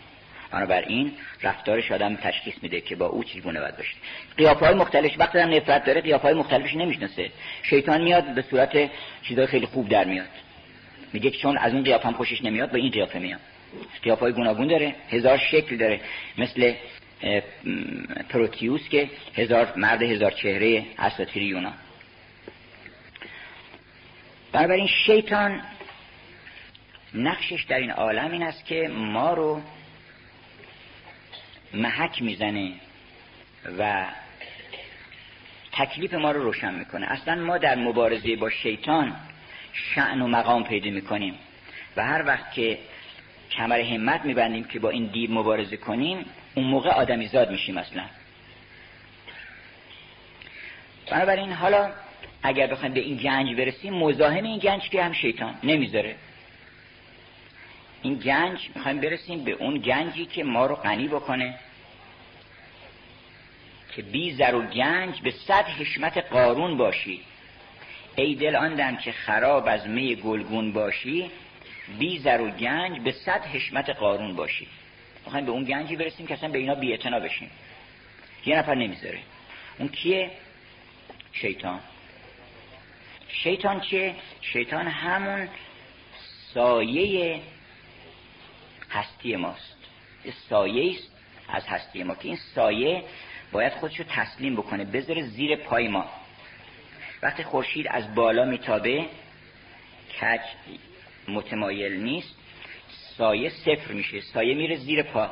[0.56, 3.94] بنابراین رفتارش آدم تشخیص میده که با او چگونه باید باشه.
[4.36, 7.30] قیافه های مختلف وقتی هم نفرت داره قیافه های مختلفش نمی‌شناسه.
[7.62, 8.90] شیطان میاد به صورت
[9.22, 10.26] چیزای خیلی خوب در میاد.
[11.12, 13.40] میگه چون از اون قیافه هم خوشش نمیاد به این قیافه میاد
[14.02, 16.00] قیافه های گوناگون داره هزار شکل داره.
[16.38, 16.74] مثل
[18.28, 21.74] پروتیوس که هزار مرد هزار چهره اساطیر یونان
[24.52, 25.62] بنابراین شیطان
[27.14, 29.60] نقشش در این عالم این است که ما رو
[31.76, 32.72] محک می‌زنه
[33.78, 34.06] و
[35.72, 37.06] تکلیف ما رو روشن می‌کنه.
[37.06, 39.16] اصلا ما در مبارزه با شیطان
[39.72, 41.34] شعن و مقام پیدا می‌کنیم
[41.96, 42.78] و هر وقت که
[43.50, 48.04] کمر همت میبندیم که با این دیو مبارزه کنیم اون موقع آدمی زاد میشیم اصلا.
[51.10, 51.90] بنابراین حالا
[52.42, 56.16] اگر بخوایم به این گنج برسیم مزاحم این گنج که هم شیطان نمی‌ذاره.
[58.02, 61.58] این گنج می‌خوایم برسیم به اون گنجی که ما رو غنی بکنه.
[63.96, 67.20] که بی زر و گنج به صد حشمت قارون باشی.
[68.16, 71.30] ای دل آن که خراب از می گلگون باشی
[71.98, 74.68] بی زر و گنج به صد حشمت قارون باشی.
[75.24, 77.50] می‌خوایم به اون گنجی برسیم که اصلا به اینا بی اعتنا بشیم.
[78.46, 79.18] یه نفر نمی‌ذاره.
[79.78, 80.30] اون کیه؟
[81.32, 81.80] شیطان.
[83.28, 85.48] شیطان چیه؟ شیطان همون
[86.54, 87.40] سایه
[88.90, 89.76] هستی ماست.
[90.48, 91.10] سایه است
[91.48, 93.02] از هستی ما که این سایه
[93.56, 96.06] باید خودشو تسلیم بکنه بذاره زیر پای ما.
[97.22, 99.06] وقتی خورشید از بالا میتابه
[100.20, 100.40] کج
[101.28, 102.34] متمایل نیست
[103.16, 105.30] سایه صفر میشه سایه میره زیر پا.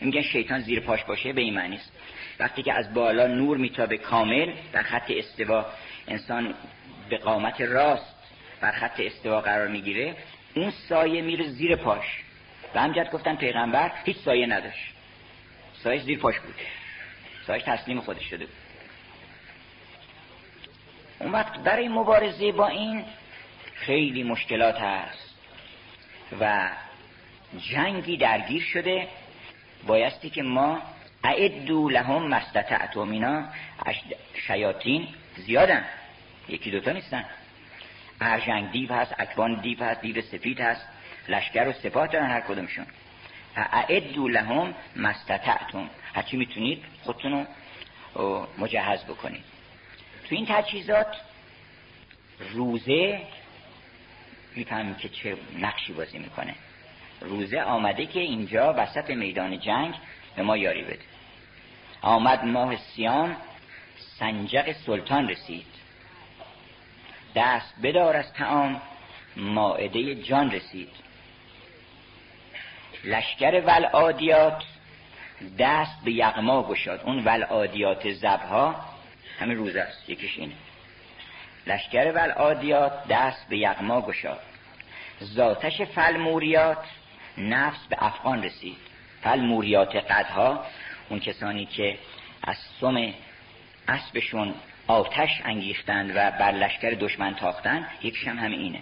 [0.00, 1.92] میگن شیطان زیر پاش باشه به این معنی است.
[2.40, 5.66] وقتی که از بالا نور میتابه کامل در خط استوا
[6.08, 6.54] انسان
[7.10, 8.14] به قامت راست
[8.60, 10.16] بر خط استوا قرار می‌گیره
[10.54, 12.22] اون سایه میره زیر پاش.
[12.74, 14.94] و همجد گفتن پیغمبر هیچ سایه نداشت.
[15.74, 16.54] سایه زیر پاش بود.
[17.46, 18.46] سایه تسلیم خودش شده
[21.20, 23.04] اون وقت برای مبارزه با این
[23.74, 25.34] خیلی مشکلات هست
[26.40, 26.70] و
[27.58, 29.08] جنگی درگیر شده.
[29.86, 30.82] بایستی که ما
[31.24, 33.44] اعدو لهم مستطعتم اینا
[34.46, 35.84] شیاطین زیادن.
[36.48, 37.24] یکی دوتا نیستن.
[38.20, 40.88] ارجنگ دیو هست اکبان دیو هست دیو سفید هست
[41.28, 42.86] لشکر و سپاه دارن هر کدومشون.
[43.56, 47.46] اعدو لهم مستطعتم هرچی می‌تونید خودتون
[48.14, 49.44] رو مجهز بکنید.
[50.28, 51.16] تو این تجهیزات
[52.52, 53.20] روزه
[54.56, 56.54] می‌فهمیم که چه نقشی بازی می‌کنه.
[57.20, 59.94] روزه آمده که اینجا وسط میدان جنگ
[60.36, 60.98] به ما یاری بده.
[62.02, 63.36] آمد ماه سیام
[64.18, 65.66] سنجق سلطان رسید.
[67.36, 68.80] دست بدار از تعام
[69.36, 70.88] ماعده جان رسید.
[73.04, 74.62] لشکر ولعادیات
[75.58, 77.00] دست به یغما گشاد.
[77.04, 78.76] اون ولعادیات زبها
[79.38, 80.10] همین روز است.
[80.10, 80.54] یکیش اینه.
[81.66, 84.40] لشکر ولعادیات دست به یغما گشاد.
[85.24, 86.84] ذاتش فلموریات
[87.38, 88.76] نفس به افغان رسید.
[89.22, 90.66] فلموریات قدها
[91.08, 91.98] اون کسانی که
[92.42, 93.14] از سم
[93.88, 94.54] اسبشون
[94.86, 98.80] آتش انگیختند و بر لشکر دشمن تاختند یکیش هم همه اینه.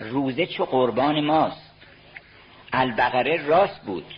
[0.00, 1.70] روزه چو قربان ماست.
[2.72, 4.14] البقره راست بود.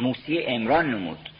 [0.00, 1.30] موسی امران نمود.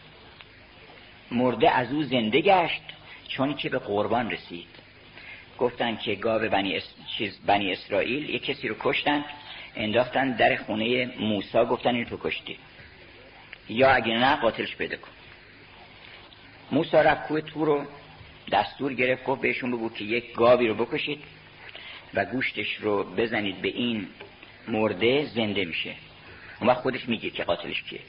[1.31, 2.81] مرده از او زنده گشت
[3.27, 4.67] چون که به قربان رسید.
[5.59, 6.81] گفتن که گاو بنی,
[7.17, 9.25] چیز بنی اسرائیل یک کسی رو کشتن.
[9.75, 12.57] انداختن در خونه موسا گفتن این تو کشتی.
[13.69, 15.11] یا اگه نه قاتلش بده کن.
[16.71, 17.85] موسا رفت کوه تو رو
[18.51, 21.23] دستور گرفت گفت بهشون بگو که یک گاوی رو بکشید
[22.13, 24.07] و گوشتش رو بزنید به این
[24.67, 25.93] مرده زنده میشه.
[26.61, 27.99] اون خودش میگه که قاتلش کیه.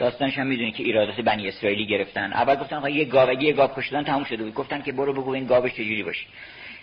[0.00, 2.32] داستانش هم می‌دونی که ایرادات بنی اسرائیلی گرفتن.
[2.32, 4.54] اول گفتن آقا یه گاو یه گاو کشتن تموم شده بود.
[4.54, 6.26] گفتن که برو بگو این گاوش چجوری باشه.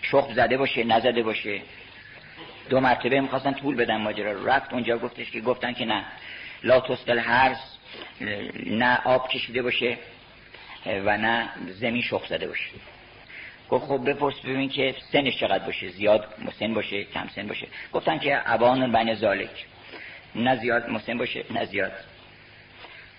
[0.02, 1.60] شخم زده باشه نزده باشه.
[2.68, 4.48] دو مرتبه می‌خواستن طول بدن ماجرا رو.
[4.48, 6.04] رفت اونجا گفتش که گفتن که نه.
[6.62, 7.56] لا تسقل هرز
[8.66, 9.96] نه آب کشیده باشه
[10.86, 12.70] و نه زمین شخ زده باشه.
[13.70, 15.88] گفت خب بپرس ببین که سنش چقدر باشه.
[15.88, 17.66] زیاد مسن باشه کم سن باشه.
[17.92, 19.66] گفتن که ابان بین زالک
[20.34, 21.92] نه زیاد مسن باشه نه زیاد.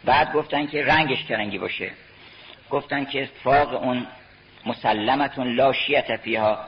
[0.05, 1.91] بعد گفتن که رنگش کرنگی باشه؟
[2.69, 4.07] گفتن که فاق اون
[4.65, 6.59] مسلمتون لا شیعت فیها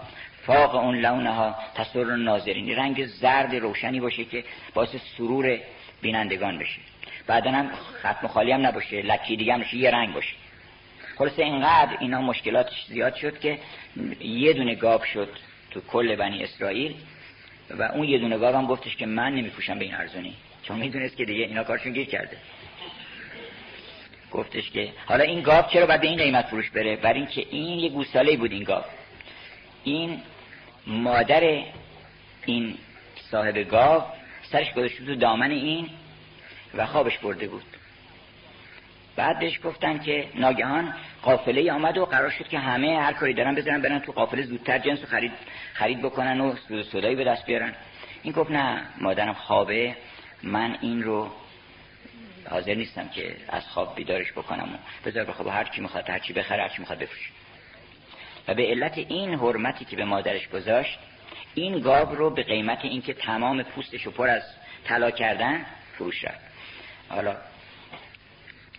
[0.46, 2.76] فاق اون لونها تصور ناظرین.
[2.76, 5.60] رنگ زرد روشنی باشه که باعث سرور
[6.02, 6.80] بینندگان بشه.
[7.28, 10.36] بعدا هم ختم خالی هم نباشه لکی دیگه هم یه رنگ باشه.
[11.18, 13.60] خلاصه اینقدر اینا مشکلاتش زیاد شد که
[14.20, 15.30] یه دونه گاب شد
[15.72, 16.96] تو کل بنی اسرائیل
[17.70, 20.34] و اون یه دونه گاب هم گفتش که من نمیپوشم به این ارزونی.
[20.64, 22.38] چون می‌دونست که دیگه اینا کارشون گیر کرده.
[24.32, 27.90] گفتش که حالا این گاو چرا باید این قیمت فروش بره؟ برای اینکه این یه
[27.90, 28.84] گوساله بود این گاو.
[29.84, 30.22] این
[30.88, 31.64] مادر
[32.46, 32.78] این
[33.32, 34.04] صاحب گاو
[34.44, 35.90] سرش گذاشته تو دامن این
[36.74, 37.64] و خوابش برده بود.
[39.16, 43.56] بعد بهش گفتن که ناگهان قافله آمد و قرار شد که همه هر کاری دارن
[43.56, 45.32] بزنن برن تو قافله زودتر جنس خرید
[45.74, 46.56] خرید بکنن و
[46.92, 47.74] صدایی به دست بیارن.
[48.24, 49.96] این گفت نه مادرم خوابه
[50.44, 51.30] من این رو
[52.52, 54.74] حاضر نیستم که از خواب بیدارش بکنم.
[54.74, 57.30] و بذار بخواب هر کی می‌خواد هر چی بخره هر چی می‌خواد بفروشه.
[58.48, 61.00] و به علت این حرمتی که به مادرش گذاشت
[61.54, 64.44] این گاو رو به قیمت اینکه تمام پوستش رو پر از
[64.86, 66.40] طلا کردن فروش رفت.
[67.10, 67.36] حالا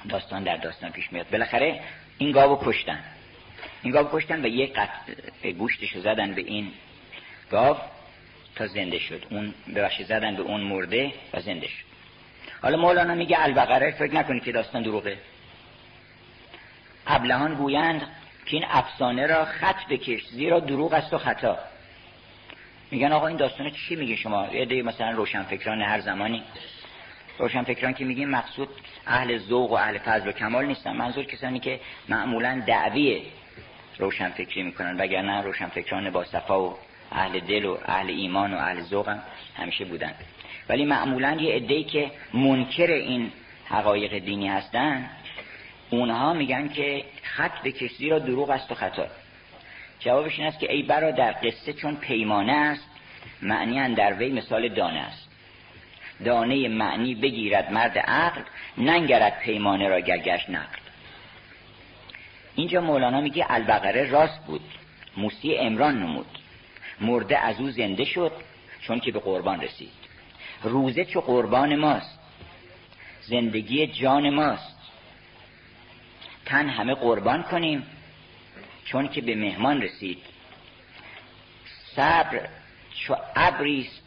[0.08, 1.30] داستان در داستان پیش میاد.
[1.30, 1.80] بالاخره
[2.18, 3.04] این گاو کشتن.
[3.82, 6.72] این گاو کشتن و یک قطع گوشتش زدن به این
[7.50, 7.76] گاو
[8.56, 9.26] تا زنده شد.
[9.30, 11.91] اون ببخشید زدن به اون مرده و زنده شد.
[12.62, 15.18] حالا مولانا میگه البقره فکر نکنید که داستان دروغه.
[17.06, 18.00] ابلهان گویند
[18.46, 21.58] که این افسانه را خط بکش زیرا دروغ است و خطا.
[22.90, 26.42] میگن آقا این داستانه چی میگه شما؟ یه مثلا روشنفکران هر زمانی.
[27.38, 28.68] روشنفکران که میگیم مقصود
[29.06, 30.96] اهل ذوق و اهل فضل و کمال نیستن.
[30.96, 33.22] منظور کسانی که معمولا دعوی
[33.98, 36.78] روشنفکری می‌کنن وگرنه روشنفکران با صفا و
[37.12, 39.22] اهل دل و اهل ایمان و اهل ذوق هم
[39.56, 40.14] همیشه بودن.
[40.68, 43.32] ولی معمولا یه عده‌ای که منکر این
[43.64, 45.10] حقایق دینی هستن
[45.90, 49.06] اونها میگن که خط به کسی را دروغ است و خطا.
[50.00, 52.88] جوابش این است که ای برادر قصه چون پیمانه است
[53.42, 55.28] معنی در وی مثال دانه است.
[56.24, 58.40] دانه معنی بگیرد مرد عقل
[58.78, 60.78] ننگرد پیمانه را گرگشت نقل.
[62.54, 64.60] اینجا مولانا میگه البقره راست بود
[65.16, 66.38] موسی امران نمود.
[67.00, 68.32] مرده از او زنده شد
[68.80, 70.01] چون که به قربان رسید.
[70.62, 72.18] روزه چو قربان ماست.
[73.22, 74.76] زندگی جان ماست.
[76.44, 77.86] تن همه قربان کنیم
[78.84, 80.18] چون که به مهمان رسید.
[81.96, 82.48] صبر
[82.94, 84.02] چو ابریست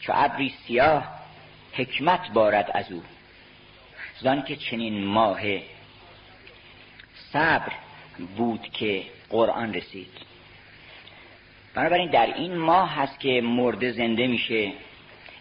[0.00, 1.08] چو ابری سیاه
[1.72, 3.02] حکمت بارد از او.
[4.20, 5.40] زان که چنین ماه
[7.32, 7.72] صبر
[8.36, 10.32] بود که قرآن رسید.
[11.74, 14.72] بنابراین در این ماه هست که مرده زنده میشه.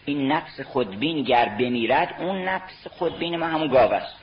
[0.06, 4.16] این نفس خودبین گر بمیرد اون نفس خودبین ما همون گاو است.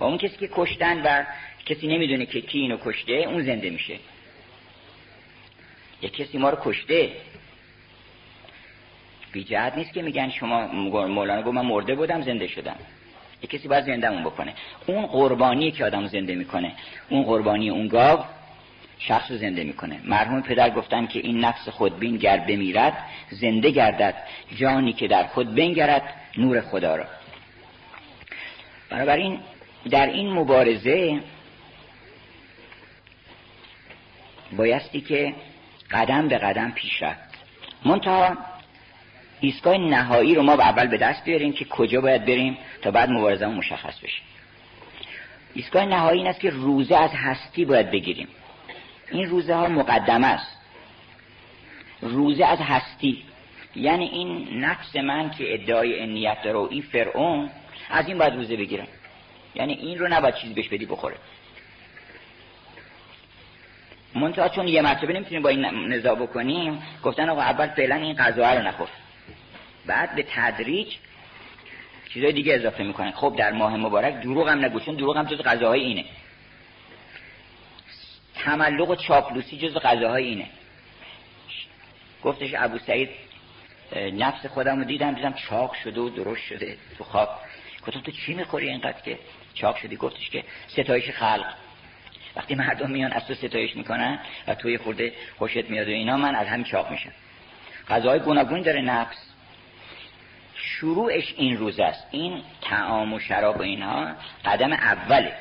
[0.00, 1.24] و اون کسی که کشتن و
[1.66, 3.98] کسی نمی‌دونه که کی اینو کشته اون زنده میشه.
[6.02, 7.12] یک کسی ما رو کشته
[9.32, 12.76] بی نیست که میگن شما مولانا گفت من مرده بودم زنده شدم.
[13.42, 14.54] یک کسی باید زنده اون بکنه.
[14.86, 16.72] اون قربانی که آدم زنده می‌کنه
[17.08, 18.24] اون قربانی اون گاو
[18.98, 20.00] شخص رو زنده می‌کنه.
[20.04, 22.98] مرحوم پدر گفتن که این نفس خودبین گر بمیرد
[23.30, 24.14] زنده گردد.
[24.56, 26.02] جانی که در خود بنگرد
[26.38, 27.04] نور خدا را.
[28.90, 29.38] بنابراین
[29.90, 31.20] در این مبارزه
[34.56, 35.34] بایستی که
[35.90, 37.34] قدم به قدم پیش رفت.
[37.84, 38.36] منتها
[39.40, 43.46] ایستگاه نهایی رو ما اول به دست بیاریم که کجا باید بریم تا بعد مبارزه
[43.46, 44.22] مشخص بشه.
[45.54, 48.28] ایستگاه نهایی این است که روزه از هستی باید بگیریم.
[49.10, 50.56] این روزه ها مقدمه است.
[52.00, 53.22] روزه از هستی.
[53.76, 57.50] یعنی این نفس من که ادعای انیت داره و این فرعون
[57.90, 58.86] از این باید روزه بگیرم.
[59.54, 61.16] یعنی این رو نباید چیزی بهش بدی بخوره.
[64.14, 68.54] منتها چون یه مرتبه نمی‌تونیم با این نزا بکنیم گفتن آقا اول فعلا این غذا
[68.54, 68.88] رو نخور.
[69.86, 70.94] بعد به تدریج
[72.08, 75.42] چیزای دیگه اضافه می‌کنن خب در ماه مبارک دروغ هم نگو چون دروغ هم جز
[75.42, 76.04] غذاهای اینه.
[78.44, 80.46] تملق و چاپلوسی جز غذاهای اینه.
[82.22, 83.10] گفتش ابو سعید
[83.96, 87.40] نفس خودم رو دیدم دیدم چاق شده و درست شده تو خواب.
[87.86, 89.18] گفتم تو چی می‌خوری اینقدر که
[89.54, 91.54] چاق شدی؟ گفتش که ستایش خلق.
[92.36, 96.34] وقتی مردم میان از تو ستایش می‌کنن و توی خورده خوشت میاد و اینا من
[96.34, 97.12] از همین چاق میشم.
[97.88, 99.30] غذاهای گوناگون داره نفس.
[100.54, 102.06] شروعش این روز است.
[102.10, 104.14] این تعام و شراب و اینها
[104.44, 105.36] قدم اوله.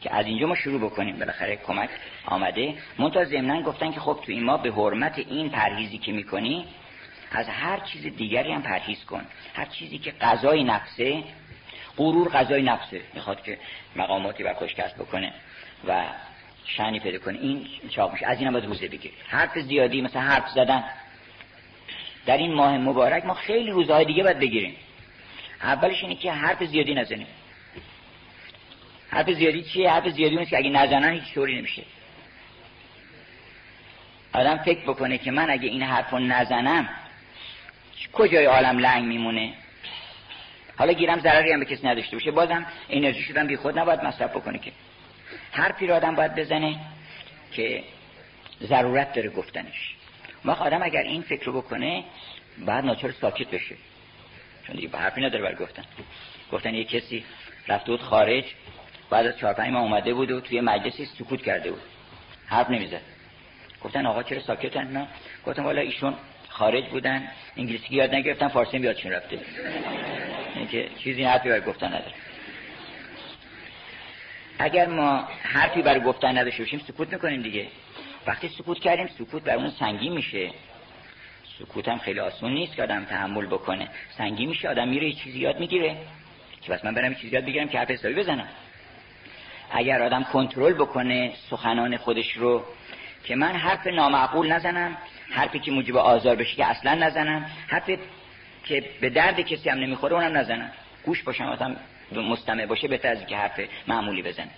[0.00, 1.18] که از اینجا ما شروع بکنیم.
[1.18, 1.90] بالاخره کمک
[2.26, 2.74] آمده.
[2.98, 6.64] منتها ضمنا گفتن که خب تو این ما به حرمت این پرهیزی که می‌کنی
[7.30, 9.26] از هر چیز دیگری هم پرهیز کن.
[9.54, 11.24] هر چیزی که غذای نفسه
[11.96, 13.58] غرور غذای نفسه می‌خواد که
[13.96, 15.32] مقاماتی بر کسب بکنه
[15.88, 16.04] و
[16.64, 17.38] شنی پیدا کنه.
[17.38, 18.26] این چاق میشه.
[18.26, 19.12] از این هم باید روزه بگیر.
[19.28, 20.84] حرف زیادی مثل حرف زدن.
[22.26, 24.76] در این ماه مبارک ما خیلی روزهای دیگه باید بگیریم.
[25.62, 27.26] اولش اینه که حرف زیادی نزنیم.
[29.10, 31.82] حرف زیادی چیه؟ حرف زیادی نیست که اگه نزنن هیچ طوری نمیشه.
[34.32, 36.88] آدم فکر بکنه که من اگه این حرف رو نزنم
[38.12, 39.52] کجای عالم لنگ میمونه؟
[40.76, 42.30] حالا گیرم ضرری هم به کسی نداشته باشه.
[42.30, 44.72] بازم انرژی شدن بی خود نباید مصرف بکنه که.
[45.52, 46.76] حرفی رو آدم باید بزنه
[47.52, 47.84] که
[48.62, 49.94] ضرورت داره گفتنش.
[50.44, 52.04] وقت آدم اگر این فکر رو بکنه
[52.58, 53.76] بعد ناچار ساکت بشه.
[54.66, 55.84] چون دیگه حرفی نداره برای گفتن.
[56.52, 57.24] گفتن یه کسی
[57.68, 58.44] رفته بود خارج
[59.10, 61.82] بعد از چهار پنج اومده بود و توی مجلسی سکوت کرده بود.
[62.46, 63.00] حرف نمی‌زد.
[63.84, 65.06] گفتن آقا چرا ساکتن نه.
[65.46, 66.14] گفتم والا ایشون
[66.48, 67.28] خارج بودن.
[67.56, 69.38] انگلیسی یاد نگرفتن فارسی یادشون رفته.
[70.54, 72.12] اینکه چیزی حرفی برای گفتن نداره.
[74.58, 77.66] اگر ما حرفی برای گفتن نداشته باشیم سکوت می‌کنیم دیگه.
[78.26, 80.50] وقتی سکوت کردیم سکوت برامون سنگین میشه.
[81.58, 83.88] سکوت هم خیلی آسون نیست که آدم تحمل بکنه.
[84.10, 85.96] سنگین میشه آدم میره چیزی یاد می‌گیره.
[86.62, 88.48] که بس من برم چیزی یاد بگیرم که حرف حسابی بزنم.
[89.70, 92.62] اگر آدم کنترل بکنه سخنان خودش رو
[93.24, 94.96] که من حرف نامعقول نزنم
[95.30, 97.98] حرفی که موجب آزار بشه که اصلا نزنم حرفی
[98.64, 100.70] که به درد کسی هم نمی‌خوره اونم نزنم.
[101.04, 101.76] گوش باشم آدم
[102.12, 104.50] مستمع باشه بهتر از که حرف معمولی بزنه.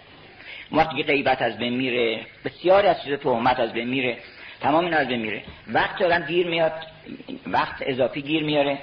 [0.72, 4.18] وقتی که غیبت از بین میره بسیاری از چیز تهمت از بین میره
[4.60, 5.42] تمام این از بین میره.
[5.66, 6.72] وقت آدم گیر میاد
[7.46, 8.78] وقت اضافی گیر میاره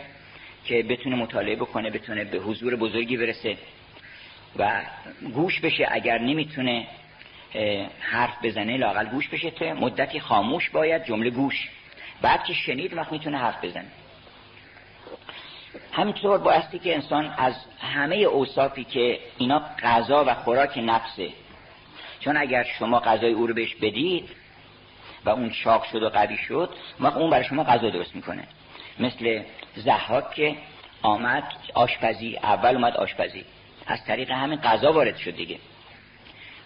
[0.65, 3.57] که بتونه مطالعه بکنه بتونه به حضور بزرگی برسه.
[4.57, 4.81] و
[5.33, 6.87] گوش بشه اگر نمی‌تونه
[7.99, 11.69] حرف بزنه لاقل گوش بشه که مدتی خاموش باید جمله گوش.
[12.21, 13.87] بعد که شنید وقت می‌تونه حرف بزنه.
[15.91, 21.29] همینطور بایستی که انسان از همه اوصافی که اینا غذا و خوراک نفسه
[22.19, 24.29] چون اگر شما غذای او رو بهش بدید
[25.25, 28.43] و اون چاق شد و قوی شد وقت اون برای شما غذا درست می‌کنه.
[28.99, 29.43] مثل
[29.75, 30.55] زحاک که
[31.01, 31.43] آمد
[31.73, 33.45] آشپزی اول اومد آشپزی.
[33.87, 35.59] از طریق همین غذا وارد شد دیگه.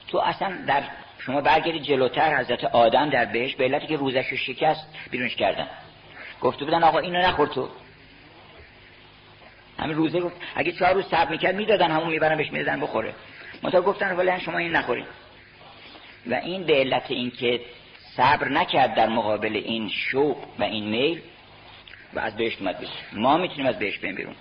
[0.07, 0.83] تو اصلا در
[1.19, 5.67] شما برگردید جلوتر حضرت آدم در بهش به علتی که روزش رو شکست بیرونش کردن.
[6.41, 7.69] گفته بودن آقا اینو نخور تو.
[9.79, 13.13] همین روزه گفت اگه چهار روز صبر می‌کرد می‌دادن همون می‌برن بهش می‌دادن بخوره.
[13.63, 15.05] متا گفتن ولی شما این نخورید
[16.27, 17.61] و این به علت اینکه
[18.15, 21.21] صبر نکرد در مقابل این شوق و این میل
[22.13, 22.93] و از بهش اومد بیرون.
[23.13, 24.35] ما می‌تونیم از بهش بیم بیرون.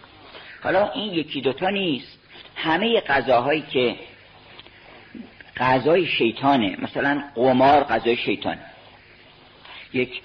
[0.62, 2.19] حالا این یکی دوتا نیست.
[2.64, 3.96] همه غذاهایی که
[5.56, 8.58] غذای شیطانه مثلا قمار غذای شیطان
[9.92, 10.20] یک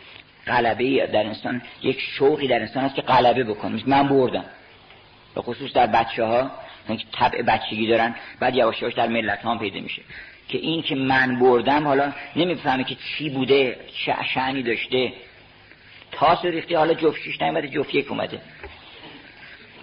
[0.48, 3.84] غلبه در انسان یک شوقی در انسان هست که غلبه بکنه.
[3.86, 4.46] من بردم.
[5.36, 6.52] به خصوص در بچه ها
[6.88, 10.02] که طبع بچگی دارن بعد یواش یواش در ملت ها پیدا میشه.
[10.48, 15.14] که این که من بردم حالا نمی‌فهمه که چی بوده چه شعنی داشته.
[16.12, 18.42] تاس ریختی حالا جفت شیش نیمده جفت یک اومده.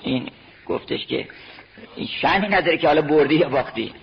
[0.03, 0.28] این
[0.66, 1.28] گفتش که
[2.20, 3.95] شعنی نداره که حالا بردی یا باختی.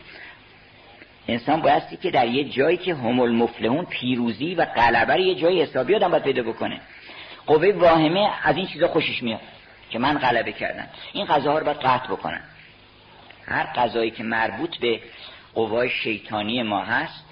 [1.28, 5.96] انسان بایستی که در یه جایی که هم المفلحون پیروزی و غلبه یه جایی حسابی
[5.96, 6.82] آدم باید پیدا بکنه.
[7.46, 9.40] قوه واهمه از این چیزا خوشش میاد
[9.90, 10.88] که من غلبه کردم.
[11.14, 12.42] این غذاها رو باید قطع بکنن
[13.46, 15.00] هر غذایی که مربوط به
[15.54, 17.26] قوای شیطانی ما هست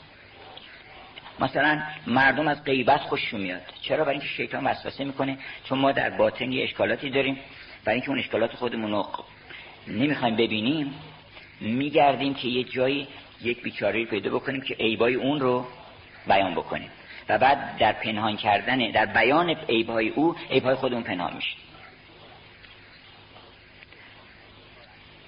[1.40, 3.62] مثلا مردم از غیبت خوششون میاد.
[3.82, 5.38] چرا؟ برای اینکه شیطان وسوسه می‌کنه.
[5.64, 7.38] چون ما در باطن یه اشکالاتی داریم.
[7.86, 9.08] برای اینکه اون اشکالات خودمون رو
[9.88, 10.94] نمی‌خوایم ببینیم.
[11.62, 13.08] میگردیم که یه جایی
[13.42, 15.66] یک بیچاره پیدا بکنیم که عیبای اون رو
[16.28, 16.90] بیان بکنیم.
[17.30, 21.56] و بعد در پنهان کردن در بیان عیبهای او عیبهای خودمون پنهان میشه.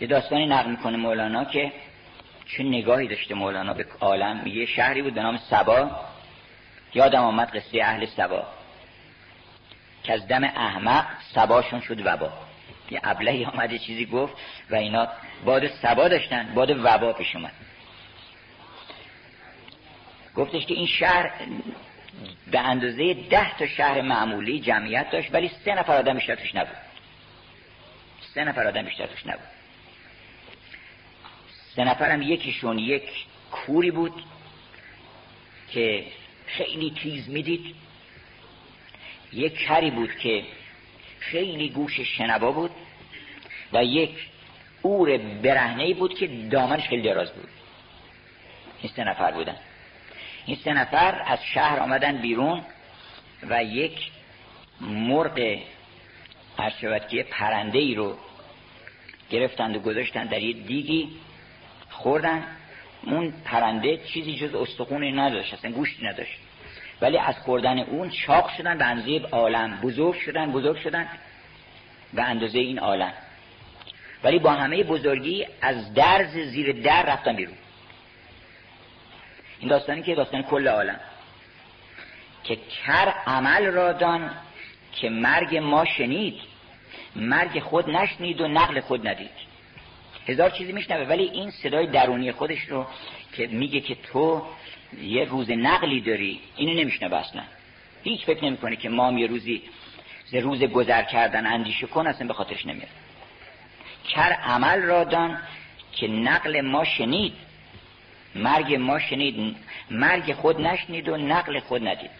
[0.02, 1.72] یه داستانی نقل می‌کنه مولانا که
[2.46, 4.48] چه نگاهی داشته مولانا به عالم.
[4.48, 5.92] یه شهری بود به نام سبا.
[6.94, 8.44] یادم آمد قصه اهل سبا.
[10.04, 12.49] که از دم احمق سباشون شد وبا.
[12.92, 14.34] یه ابلهی آمده چیزی گفت
[14.70, 15.08] و اینا
[15.46, 17.52] باد سبا داشتن باد وبا پیش اومد.
[20.36, 21.32] گفتش که این شهر
[22.52, 26.76] به اندازه ده تا شهر معمولی جمعیت داشت ولی سه نفر آدم بیشتر توش نبود.
[28.34, 29.48] سه نفر آدم بیشتر توش نبود.
[31.76, 33.04] سه نفرم یکیشون یک
[33.52, 34.24] کوری بود
[35.72, 36.06] که
[36.48, 37.76] خیلی تیز می‌دید.
[39.34, 40.44] یک کری بود که
[41.32, 42.72] خیلی گوش شنوا بود
[43.74, 44.28] و یک
[44.82, 47.50] اور برهنه بود که دامنش خیلی دراز بود.
[48.82, 49.56] این سه نفر بودن.
[50.46, 52.62] این سه نفر از شهر آمدن بیرون
[53.50, 54.12] و یک
[54.82, 55.60] مرغ
[56.58, 58.18] هر که پرنده ای رو
[59.30, 61.10] گرفتند و گذاشتن در یه دیگی
[61.90, 62.48] خوردن.
[63.04, 66.38] اون پرنده چیزی جز استخونی نداشت اصلا گوشتی نداشت.
[67.02, 69.80] ولی از خوردن اون چاق شدن به اندازه عالم.
[69.82, 71.08] بزرگ شدن بزرگ شدن
[72.14, 73.14] به اندازه این عالم.
[74.24, 77.58] ولی با همه بزرگی از درز زیر در رفتن بیرون.
[79.60, 81.00] این داستانی که داستان کل عالم.
[82.44, 84.32] که کر عمل را دان
[84.92, 86.40] که مرگ ما شنید.
[87.16, 89.50] مرگ خود نشنید و نقل خود ندید.
[90.28, 92.88] هزار چیزی میشنوه ولی این صدای درونی خودش رو
[93.34, 94.44] که میگه که تو
[95.02, 96.40] یه روز نقلی داری.
[96.56, 97.44] اینو نمیشنوه اصلا.
[98.04, 99.62] هیچ فکر نمی‌کنه که ما یه روزی
[100.34, 102.90] روز گذر کردن اندیشه کن اصلا به خاطرش نمیاد.
[104.10, 105.38] کر عمل را دان
[105.92, 107.34] که نقل ما شنید.
[108.36, 109.56] مرگ ما شنید.
[109.92, 112.12] مرگ خود نشنید و نقل خود ندید.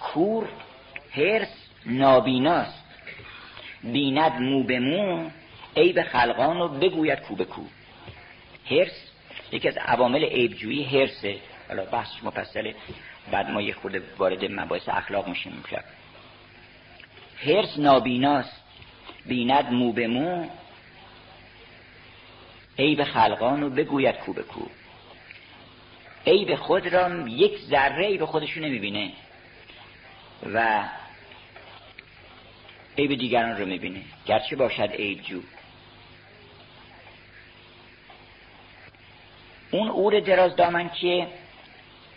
[0.00, 0.48] کور
[1.12, 2.84] هرس نابیناست.
[3.82, 5.30] بیند مو به مو
[5.76, 7.62] عیب خلقان رو بگوید کو به کو.
[8.70, 9.10] هرس
[9.54, 11.38] یکی از عوامل عیبجویی هرسه
[11.68, 12.74] حالا بحثش مفصله
[13.30, 15.84] بعد ما یه خورده وارد مباحث اخلاق میشیم امشب.
[17.46, 18.64] هرس نابیناست.
[19.26, 20.48] بیند مو به مو.
[22.78, 24.66] عیب خلقان رو بگوید کو به کو.
[26.26, 29.12] عیب خود را یک ذره عیب خودشو نمی‌بینه.
[30.52, 30.84] و
[32.98, 34.02] عیب دیگران رو می‌بینه.
[34.26, 35.40] گرچه باشد عیب جو
[39.74, 41.26] اون اور دراز دامن که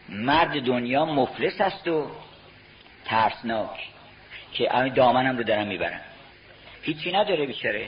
[0.10, 2.10] مرد دنیا مفلس است و
[3.06, 3.88] ترسناک
[4.54, 6.02] که دامنم رو دارم می‌برم.
[6.82, 7.88] هیچی نداره بیچاره.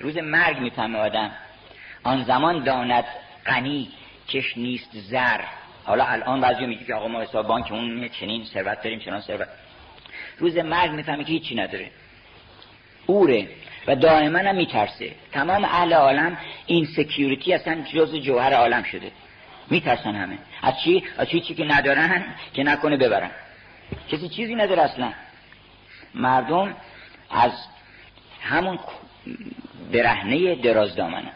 [0.00, 1.30] روز مرگ می‌فهمه آدم.
[2.02, 3.04] آن زمان داند
[3.46, 3.88] غنی
[4.28, 5.40] کش نیست زر.
[5.84, 9.48] حالا الان بعضی میگه که آقا ما حساب بانک اون چنین ثروت داریم چنان ثروت.
[10.38, 11.90] روز مرگ می‌فهمه که هیچی نداره.
[13.06, 13.48] اوره.
[13.88, 15.12] و دائما هم میترسه.
[15.32, 19.12] تمام اهل عالم این سکیوریتی اصلا جز جوهر عالم شده.
[19.70, 20.38] میترسن همه.
[20.62, 22.24] از چی؟ از چی چی که ندارن
[22.54, 23.30] که نکنه ببرن.
[24.08, 25.12] کسی چیزی نداره اصلا.
[26.14, 26.76] مردم
[27.30, 27.52] از
[28.42, 28.78] همون
[29.92, 31.32] برهنه دراز دامنه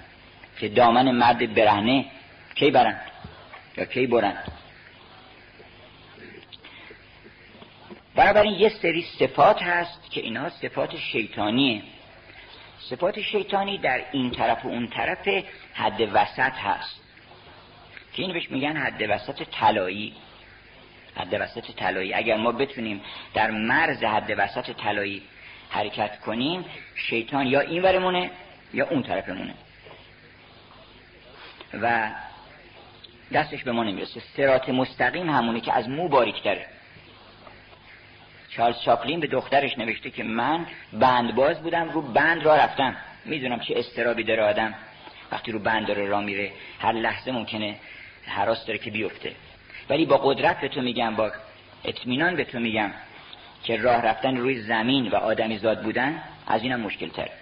[0.59, 2.05] که دامن مرد برهنه
[2.55, 3.01] کی برن؟
[3.77, 4.37] یا کی برن؟
[8.15, 11.83] بنابراین یه سری صفات هست که اینها صفات شیطانیه.
[12.91, 15.29] صفات شیطانی در این طرف و اون طرف
[15.75, 17.01] حد وسط هست.
[18.13, 20.15] که این بهش میگن حد وسط طلایی.
[21.17, 22.15] حد وسط طلایی.
[22.15, 23.01] اگر ما بتونیم
[23.35, 25.23] در مرز حد وسط طلایی
[25.71, 26.65] حرکت کنیم
[26.95, 28.31] شیطان یا این ورمونه
[28.75, 29.55] یا اون طرفمونه.
[31.83, 32.11] و
[33.33, 34.21] دستش به ما نمی‌رسه.
[34.37, 36.67] سرات مستقیم همونه که از مو باریک داره
[38.57, 42.97] چارلز چاپلین به دخترش نوشته که من بندباز بودم رو بند را رفتم.
[43.25, 44.75] می‌دونم چه استرابی داره آدم.
[45.33, 46.53] وقتی رو بند داره را میره.
[46.79, 47.77] هر لحظه ممکنه
[48.27, 49.33] حراس داره که بیفته.
[49.91, 51.33] ولی با قدرت به تو میگم با
[51.85, 52.91] اطمینان به تو میگم
[53.65, 57.33] که راه رفتن روی زمین و آدمی زاد بودن از اینم مشکل تره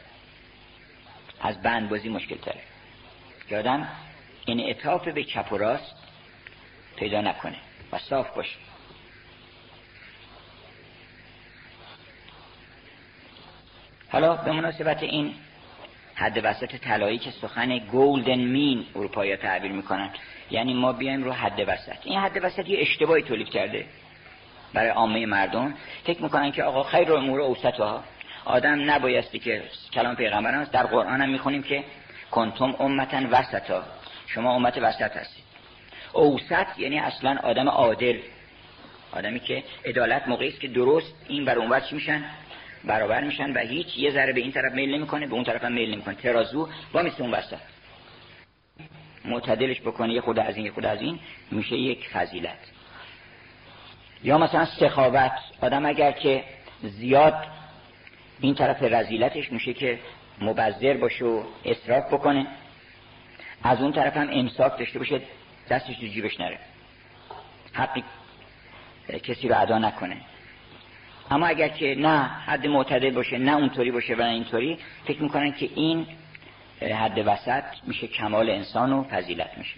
[1.41, 2.61] از بندبازی مشکل تره
[3.49, 3.89] که آدم
[4.47, 5.95] انعطاف به چپ و راست
[6.97, 7.57] پیدا نکنه
[7.93, 8.57] و صاف باشه
[14.13, 15.35] حالا به مناسبت این
[16.15, 20.11] حد وسط طلایی که سخن گولدن مین اروپایی تعبیر می‌کنن.
[20.51, 21.97] یعنی ما بیایم رو حد وسط.
[22.05, 23.85] این حد وسط یه اشتباهی تولید کرده
[24.75, 25.75] برای عامه مردم.
[26.05, 28.05] فکر می‌کنن که آقا خیر امور اوسطها.
[28.45, 30.73] آدم نبایستی که کلام پیغمبر هست.
[30.73, 31.85] در قرآن هم می‌خونیم که
[32.31, 33.83] کنتم امتا وسطا.
[34.27, 35.45] شما امت وسط هستید.
[36.13, 38.19] اوسط یعنی اصلا آدم عادل.
[39.13, 42.25] آدمی که عدالت موقعی است که درست این بر اونور چی میشن؟
[42.85, 45.73] برابر میشن و هیچ یه ذره به این طرف میل نمی‌کنه به اون طرف هم
[45.73, 46.15] میل نمی‌کنه.
[46.15, 47.59] ترازو با مثل اون وسط.
[49.25, 51.19] معتدلش بکنه یه خود از این یه خود از این
[51.51, 52.59] میشه یک فضیلت.
[54.23, 55.33] یا مثلا سخاوت.
[55.61, 56.45] آدم اگر که
[56.83, 57.47] زیاد
[58.41, 59.99] این طرف رزیلتش میشه که
[60.41, 62.47] مبذر باشه و اصراف بکنه
[63.63, 65.21] از اون طرف هم انصاف داشته باشه
[65.71, 66.59] دستش تو جیبش نره.
[67.73, 68.05] حقی
[69.23, 70.17] کسی رو ادا نکنه.
[71.31, 75.53] اما اگر که نه حد معتدل باشه نه اونطوری باشه و نه اینطوری فکر می‌کنن
[75.53, 76.07] که این
[76.81, 79.75] حد وسط میشه کمال انسان و فضیلت میشه.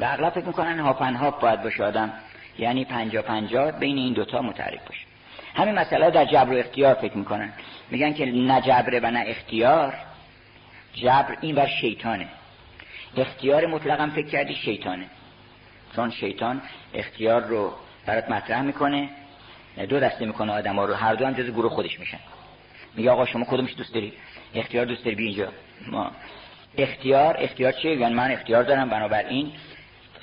[0.00, 2.12] و اغلب فکر می‌کنن هاپن هاپ باید باشه آدم
[2.58, 5.06] یعنی پنجا پنجا بین این دوتا متعرف باشه.
[5.54, 7.52] همین مسئله در جبر و اختیار فکر می‌کنن.
[7.90, 9.94] میگن که نه جبره و نه اختیار
[10.94, 12.28] جبر این بر شیطانه.
[13.16, 15.06] اختیار مطلقا فکر کردی شیطانه.
[15.96, 16.62] چون شیطان
[16.94, 17.72] اختیار رو
[18.06, 19.08] برات مطرح می‌کنه
[19.78, 20.94] دو دسته می‌کنه آدم ها رو.
[20.94, 22.18] هر دو هم جز گروه خودش میشن.
[22.94, 24.12] میگه آقا شما کدومش دوست داری؟
[24.54, 25.48] اختیار دوست داری بی اینجا.
[25.86, 26.10] ما.
[26.78, 29.52] اختیار اختیار چیه؟ یعنی من اختیار دارم بنابراین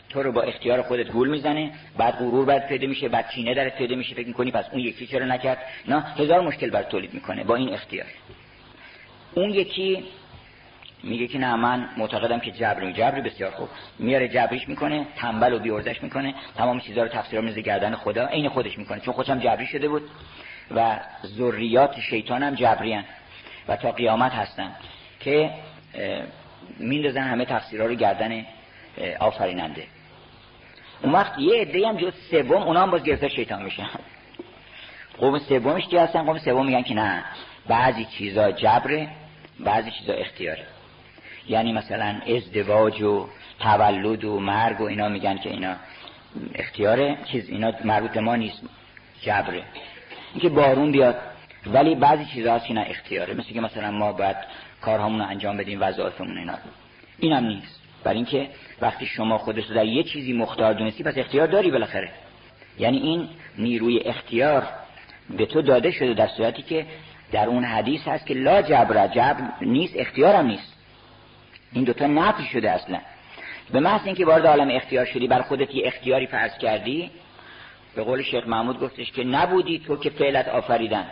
[0.10, 1.72] تو رو با اختیار خودت گول می‌زنه.
[1.98, 5.08] بعد غرور بعد پیدا میشه بعد کینه درت پیدا میشه فکر می‌کنی پس اون یکی
[5.08, 8.08] چرا نکرد؟ نه هزار مشکل بر تولید می‌کنه با این اختیار.
[9.34, 10.04] اون یکی
[11.04, 13.70] میگه که نه من معتقدم که جبر جبر بسیار خوب.
[14.00, 16.34] میاره جبریش می‌کنه تنبل و بیورزش می‌کنه.
[16.58, 18.26] تمام چیزا رو تفسیر میز گردن خدا.
[18.26, 20.10] عین خودش می‌کنه چون خودش جبری شده بود
[20.76, 23.04] و ذریات شیطان هم جبریان
[23.68, 24.72] و تا قیامت هستن
[25.20, 25.52] که
[26.80, 28.46] میندازن همه تفسیرها رو گردن
[29.20, 29.84] آفریننده.
[31.04, 33.90] اون وقت یه عده هم جز سوم اونا هم باز گرفتار شیطان میشن.
[35.18, 37.24] قوم سومش کی هستن؟ قوم سوم میگن که نه
[37.68, 39.08] بعضی چیزا جبره
[39.60, 40.66] بعضی چیزا اختیاره.
[41.48, 43.28] یعنی مثلا ازدواج و
[43.60, 45.76] تولد و مرگ و اینا میگن که اینا
[46.56, 47.18] اختیاره.
[47.32, 48.62] چیز اینا مربوط ما نیست.
[49.22, 49.64] جبره
[50.34, 51.16] اینکه بارون بیاد.
[51.66, 53.34] ولی بعضی چیزا هست اینا اختیاره.
[53.34, 54.38] مثل که مثلا ما باید
[54.82, 56.58] کارهامون رو انجام بدیم وظایفمون اینا.
[57.20, 57.82] اینم نیست.
[58.04, 58.50] برای اینکه
[58.82, 62.10] وقتی شما خودت در یه چیزی مختار دونستی پس اختیار داری بالاخره.
[62.80, 64.68] یعنی این نیروی اختیار
[65.38, 66.86] به تو داده شده در صورتی که
[67.32, 70.71] در اون حدیث هست که لا جبر جبر نیست اختیارم نیست.
[71.74, 73.00] این دوتا نفی شده اصلا.
[73.72, 77.12] به محض اینکه وارد عالم اختیار شدی بر خودت یه اختیاری فرض کردی
[77.96, 81.06] به قول شیخ محمود گفتش که نبودی تو که فعلت آفریدن.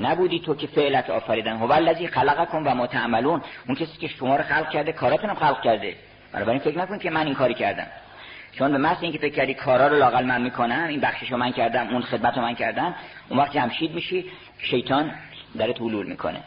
[0.00, 1.56] نبودی تو که فعلت آفریدن.
[1.56, 3.42] هو الذی خلقکم و ما تعملون.
[3.66, 5.96] اون کسی که شما رو خلق کرده کاراتون خلق کرده.
[6.34, 7.86] این فکر نکن که من این کاری کردم.
[8.52, 11.88] چون به محض اینکه فکر کردی کارا رو لاقل من می‌کنم این بخششو من کردم
[11.88, 12.94] اون خدمت رو من کردم
[13.28, 14.24] اون وقت جمشید میشی
[14.58, 15.12] شیطان
[15.58, 16.40] در حلول می‌کنه.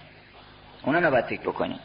[0.84, 1.80] اونا نباید فکر بکنی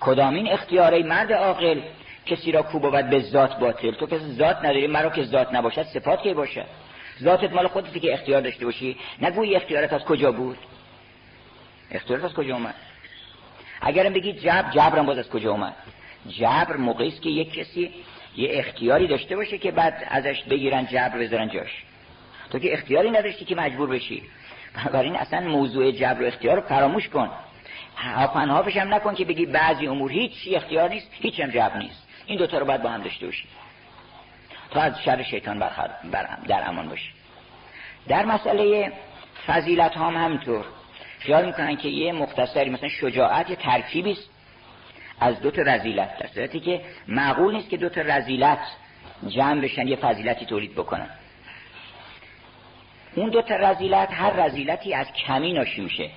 [0.00, 1.80] کدامین اختیاره مرد عاقل؟
[2.26, 5.82] کسی را کو بود به ذات باطل؟ تو کسی ذات نداری مرا که ذات نباشد
[5.82, 6.64] صفات که باشه
[7.22, 8.96] ذاتت مال خودتی که اختیار داشته باشی.
[9.22, 10.58] نگویی اختیارت از کجا بود؟
[11.90, 12.74] اختیارت از کجا اومد؟
[13.80, 15.74] اگرم بگی جبر جبرم باز از کجا اومد؟
[16.28, 17.94] جبر موقعی است که یک کسی
[18.36, 21.84] یه اختیاری داشته باشه که بعد ازش بگیرن جبر بذارن جاش.
[22.50, 24.22] تو که اختیاری نداشتی که مجبور بشی.
[24.74, 27.30] بنابراین اصلا موضوع جبر و اختیار رو فراموش کن.
[28.00, 32.08] هاپنهافش هم نکن که بگی بعضی امور هیچ اختیار نیست هیچ هم جبر نیست.
[32.26, 33.48] این دوتا رو باید با هم داشته باشی
[34.70, 35.58] تا از شر شیطان
[36.48, 37.10] در امان باشی
[38.08, 38.92] در مسئله
[39.46, 40.64] فضیلت هم همینطور.
[41.18, 44.30] خیال می‌کنن که یه مختصری مثلا شجاعت یه ترکیبی است.
[45.20, 48.58] از دو تا رزیلت در صورتی که معقول نیست که دو تا رزیلت
[49.28, 51.10] جمع بشن یه فضیلتی تولید بکنن.
[53.14, 56.10] اون دو تا رزیلت هر رزیلتی از کمی ناشی میشه.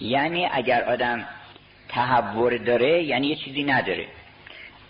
[0.00, 1.24] یعنی اگر آدم
[1.88, 4.06] تحور داره یعنی یه چیزی نداره.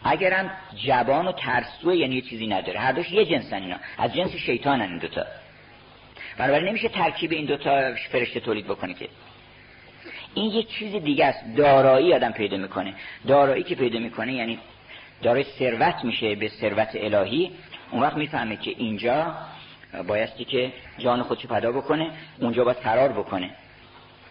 [0.05, 0.51] اگرم
[0.87, 2.81] جبان و ترسوه یعنی یه چیزی نداره.
[2.81, 3.77] هر دوش یه جنسن اینا.
[3.99, 5.25] از جنس شیطانن این دوتا.
[6.39, 9.09] بنابراین نمیشه ترکیب این دوتا فرشته تولید بکنه که.
[10.35, 11.57] این یه چیز دیگه است.
[11.57, 12.95] دارایی آدم پیدا می‌کنه.
[13.27, 14.59] دارایی که پیدا می‌کنه یعنی
[15.23, 17.51] دارای ثروت میشه به ثروت الهی.
[17.91, 19.35] اون وقت می‌فهمه که اینجا
[20.09, 23.51] بایستی که جان خودشو پیدا بکنه اونجا باید فرار بکنه.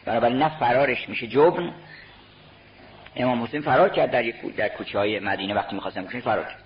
[0.06, 1.28] بنابراین نه فرارش میشه.
[1.28, 1.74] جبن
[3.16, 4.24] امام حسین فرار کرد در,
[4.58, 6.64] در کوچه های مدینه وقتی می‌خواستم کشن فرار کرد.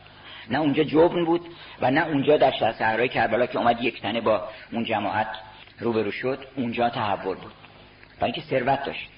[0.50, 1.42] نه اونجا جبن بود
[1.82, 5.28] و نه اونجا در صحرای کربلا که اومد یک تنه با اون جماعت
[5.80, 7.54] روبرو شد اونجا تحول بود.
[8.20, 9.10] برای اینکه ثروت داشت.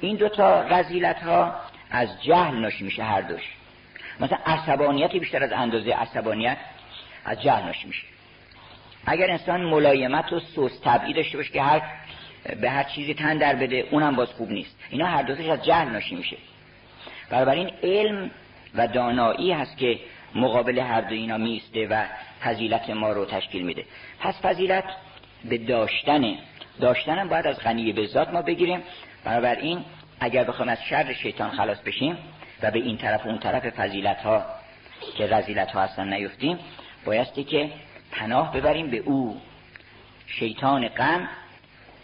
[0.00, 1.54] این دوتا غزیلت ها
[1.90, 3.42] از جهل ناشی میشه هر دوش.
[4.20, 6.56] مثلا عصبانیت بیشتر از اندازه عصبانیت
[7.24, 8.06] از جهل ناشی میشه.
[9.06, 11.82] اگر انسان ملایمت و سوس طبعی داشته باشه که هر
[12.60, 14.78] به هر چیزی تن در بده اونم باز خوب نیست.
[14.90, 16.36] اینا هر دوتش از جهل ناشی میشه.
[17.32, 18.30] این علم
[18.74, 19.98] و دانایی هست که
[20.34, 22.04] مقابل هر دو اینا میسته و
[22.44, 23.84] فضیلت ما رو تشکیل میده.
[24.20, 24.84] پس فضیلت
[25.44, 26.34] به داشتن
[26.80, 28.82] داشتنم باید از غنی به ذات ما بگیریم.
[29.60, 29.84] این
[30.20, 32.18] اگر بخوایم از شر شیطان خلاص بشیم
[32.62, 34.44] و به این طرف و اون طرف فضیلت ها
[35.18, 36.58] که رزیلت ها هستن نیفتیم
[37.04, 37.70] بایستی که
[38.12, 39.40] پناه ببریم به او.
[40.26, 41.28] شیطان غم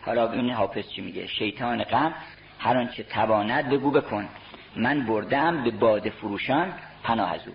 [0.07, 2.15] حالا این حافظ چی میگه؟ شیطان غم
[2.59, 4.29] هر آنچه تواند بگو بکن.
[4.77, 6.73] من بردم به باده فروشان
[7.03, 7.55] پناه از او.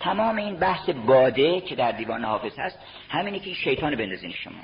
[0.00, 2.78] تمام این بحث باده که در دیوان حافظ هست
[3.08, 4.54] همینی که شیطان بندازین شما.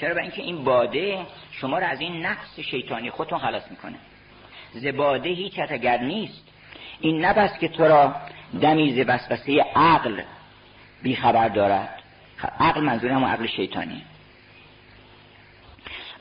[0.00, 3.96] چرا؟ برای اینکه این باده شما رو از این نفس شیطانی خودتون خلاص می‌کنه.
[4.72, 6.48] ز باده هیچ اگر نیست.
[7.00, 8.14] این نبست که تو را
[8.60, 10.22] دمیز وسوسه عقل
[11.02, 12.02] بیخبر دارد.
[12.60, 14.02] عقل منظور هم عقل شیطانی.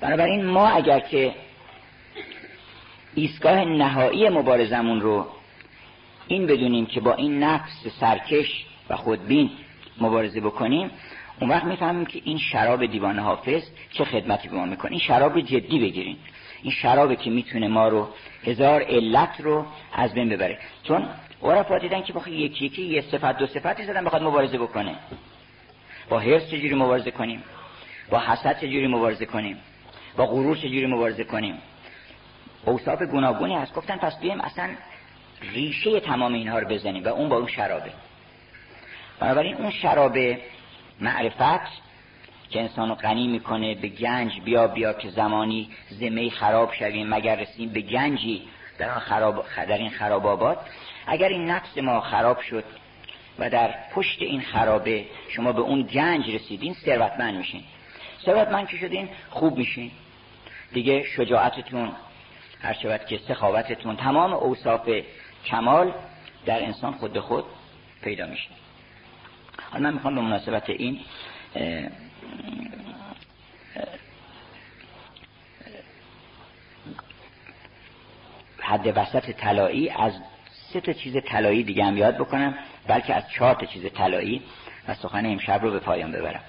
[0.04, 1.34] بنابراین ما اگر که
[3.16, 5.28] ایستگاه نهایی مبارزمون رو
[6.28, 9.49] این بدونیم که با این نفس سرکش و خودبین
[10.01, 10.91] مبارزه بکنیم
[11.41, 14.91] اون وقت می‌فهمیم که این شراب دیوان حافظ چه خدمتی به ما می‌کنه.
[14.91, 16.18] این شراب جدی بگیریم.
[16.64, 18.08] این شرابی که می‌تونه ما رو
[18.43, 20.60] هزار علت رو از بین ببره.
[20.84, 21.06] چون
[21.43, 24.95] عرفا دیدن که بخواه یکی یکی یه صفت دو صفتی زدن بخواد مبارزه بکنه.
[26.10, 27.43] با حرص چجوری مبارزه کنیم؟
[28.10, 29.58] با حسد چجوری مبارزه کنیم؟
[30.18, 31.57] با غرور چجوری مبارزه کنیم؟
[32.66, 33.74] اوصاف گوناگونی هست.
[33.74, 34.70] گفتن پس بیایم اصلا
[35.41, 37.91] ریشه تمام اینها رو بزنیم و اون با اون شرابه.
[39.20, 40.18] بنابراین اون شراب
[41.01, 41.84] معرفت
[42.49, 47.36] که انسان رو غنی می‌کنه به گنج بیا بیا که زمانی زمه خراب شویم مگر
[47.36, 48.41] رسیم به گنجی
[48.78, 50.57] در, خراب در این خراب آباد؟
[51.07, 52.64] اگر این نفس ما خراب شد
[53.39, 57.64] و در پشت این خرابه شما به اون گنج رسیدین ثروتمند میشین.
[58.26, 59.91] ثروتمند که شدین خوب میشین.
[60.74, 61.91] دیگه شجاعتتون
[62.61, 64.89] هر شود که سخاوتتون تمام اوصاف
[65.45, 65.93] کمال
[66.45, 67.45] در انسان خود به خود
[68.01, 68.49] پیدا میشه.
[69.71, 70.99] حالا من می‌خوام به مناسبت این
[78.59, 80.13] حد وسط طلایی از
[80.74, 82.55] سه تا چیز طلایی دیگه هم یاد بکنم
[82.88, 84.41] بلکه از چهار تا چیز طلایی
[84.88, 86.43] و سخن امشب رو به پایان ببرم.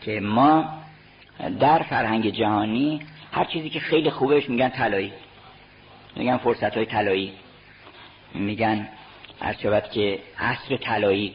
[0.00, 0.83] که ما
[1.60, 3.00] در فرهنگ جهانی
[3.32, 5.12] هر چیزی که خیلی خوبش میگن طلایی.
[6.16, 7.32] میگن فرصت های طلایی.
[8.34, 8.88] میگن
[9.40, 11.34] هر که عصر طلایی.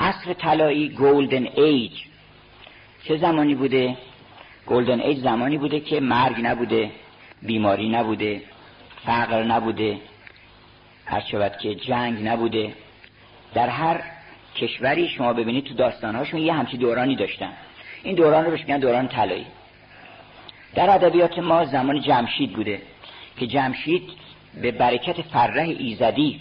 [0.00, 1.92] عصر طلایی گولدن ایج
[3.04, 3.96] چه زمانی بوده؟
[4.66, 6.90] گولدن ایج زمانی بوده که مرگ نبوده
[7.42, 8.42] بیماری نبوده
[9.06, 9.98] فقر نبوده.
[11.06, 12.74] هر شود که جنگ نبوده.
[13.54, 14.00] در هر
[14.56, 17.52] کشوری شما ببینید تو داستانهاشون یه همچی دورانی داشتن.
[18.02, 19.46] این دوران رو بهش میگن دوران طلایی.
[20.74, 22.82] در ادبیات ما زمان جمشید بوده
[23.36, 24.02] که جمشید
[24.62, 26.40] به برکت فرح ایزدی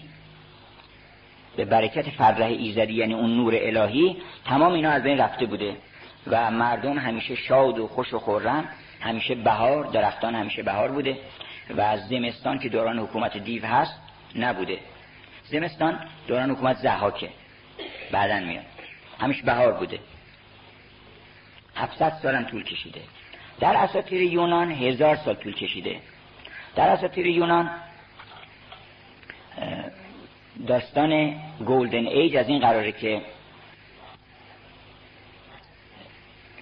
[1.55, 5.77] به برکت فرح ایزدی یعنی اون نور الهی تمام اینا از بین رفته بوده
[6.27, 8.69] و مردم همیشه شاد و خوش و خورم
[9.01, 11.17] همیشه بهار درختان همیشه بهار بوده
[11.77, 13.99] و از زمستان که دوران حکومت دیو هست
[14.35, 14.77] نبوده.
[15.43, 17.29] زمستان دوران حکومت زحاکه
[18.11, 18.65] بعدا میاد.
[19.19, 19.99] همیشه بهار بوده.
[21.81, 23.01] 700 سالم طول کشیده.
[23.59, 25.99] در اساطیر یونان هزار سال طول کشیده.
[26.75, 27.69] در اساطیر یونان
[30.67, 33.21] داستان گولدن ایج از این قراره که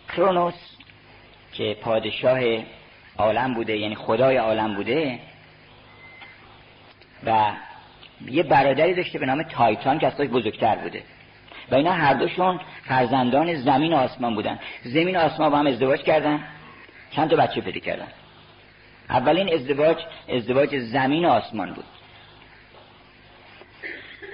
[0.09, 0.53] کرونوس
[1.53, 2.39] که پادشاه
[3.17, 5.19] عالم بوده یعنی خدای عالم بوده
[7.25, 7.51] و
[8.25, 11.03] یه برادری داشته به نام تایتان که از بزرگتر بوده.
[11.71, 14.59] و اینا هر دوشون فرزندان زمین و آسمان بودن.
[14.83, 16.43] زمین و آسمان با هم ازدواج کردن.
[17.11, 18.07] چند تا بچه پیدا کردن.
[19.09, 19.97] اولین ازدواج
[20.29, 21.85] ازدواج زمین و آسمان بود.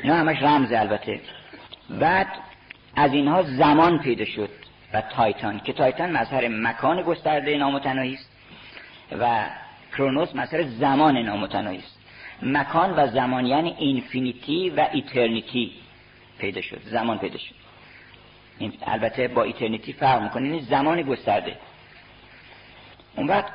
[0.04, 1.22] اینا همش رمز البته.
[1.90, 2.28] بعد
[2.96, 4.50] از اینها زمان پیدا شد
[4.94, 8.32] و تایتان که تایتان مظهر مکان گسترده نامتناهی است
[9.20, 9.46] و
[9.92, 12.00] کرونوس مظهر زمان نامتناهی است.
[12.42, 15.72] مکان و زمان یعنی infinity و eternity.
[16.38, 17.56] پیدا شد زمان پیدا شد.
[18.60, 21.58] این البته با eternity فرق می‌کنه یعنی زمان گسترده.
[23.16, 23.54] اون وقت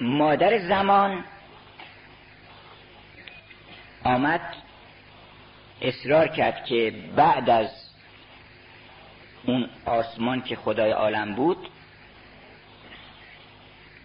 [0.00, 1.24] مادر زمان
[4.04, 4.40] آمد
[5.82, 7.68] اصرار کرد که بعد از
[9.46, 11.68] اون آسمان که خدای عالم بود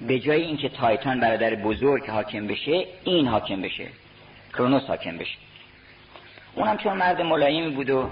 [0.01, 3.88] به جای اینکه تایتان برادر بزرگ حاکم بشه این حاکم بشه
[4.53, 5.38] کرونوس حاکم بشه.
[6.58, 8.10] اونم چون مرد ملایمی بود و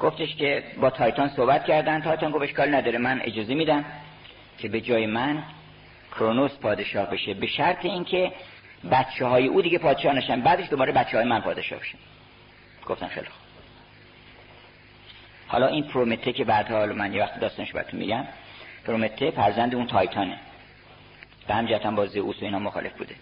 [0.00, 2.00] گفتش که با تایتان صحبت کردن.
[2.00, 3.84] تایتان گفت اشکال نداره من اجازه میدم
[4.58, 5.42] که به جای من
[6.10, 8.32] کرونوس پادشاه بشه به شرط اینکه
[8.90, 10.40] بچه های او دیگه پادشاه نشن.
[10.40, 11.98] بعدش دوباره بچه های من پادشاه بشن.
[12.86, 13.42] گفتن خیلی خوب.
[15.48, 18.24] حالا این پرومته که بعدها حالا من یه وقت داستانش براتون میگم.
[18.86, 20.38] پرومته فرزند اون تایتانه.
[21.48, 23.14] به هم با زئوس و اینا مخالف بوده.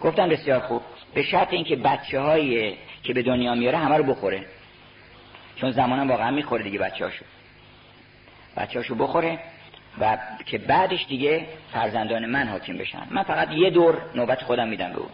[0.00, 0.82] گفتن بسیار خوب.
[1.14, 4.44] به شرط اینکه بچه های که به دنیا میاره همه رو بخوره.
[5.56, 7.24] چون زمانم واقعا می‌خوره دیگه بچه هاشو
[8.56, 9.38] بچه هاشو بخوره
[10.00, 13.06] و که بعدش دیگه فرزندان من حاکم بشن.
[13.10, 15.08] من فقط یه دور نوبت خودم میدم به او.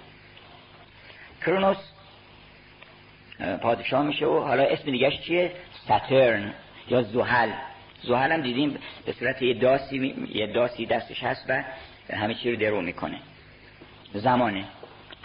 [1.47, 1.77] کرونوس
[3.63, 5.53] پادشاه میشه و حالا اسم دیگهش چیه؟
[5.89, 6.55] ساترن
[6.89, 7.51] یا زحل.
[8.03, 11.63] زحل هم دیدیم به صورت یه داسی یه داسی دستش هست و
[12.17, 13.19] همه چی رو درو می‌کنه.
[14.15, 14.65] زمانه.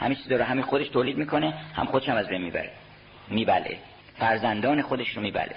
[0.01, 2.71] همه چیز داره همه خودش تولید می‌کنه هم خودش هم از بین می‌بره.
[3.27, 3.77] میبله.
[4.19, 5.55] فرزندان خودش رو میبله.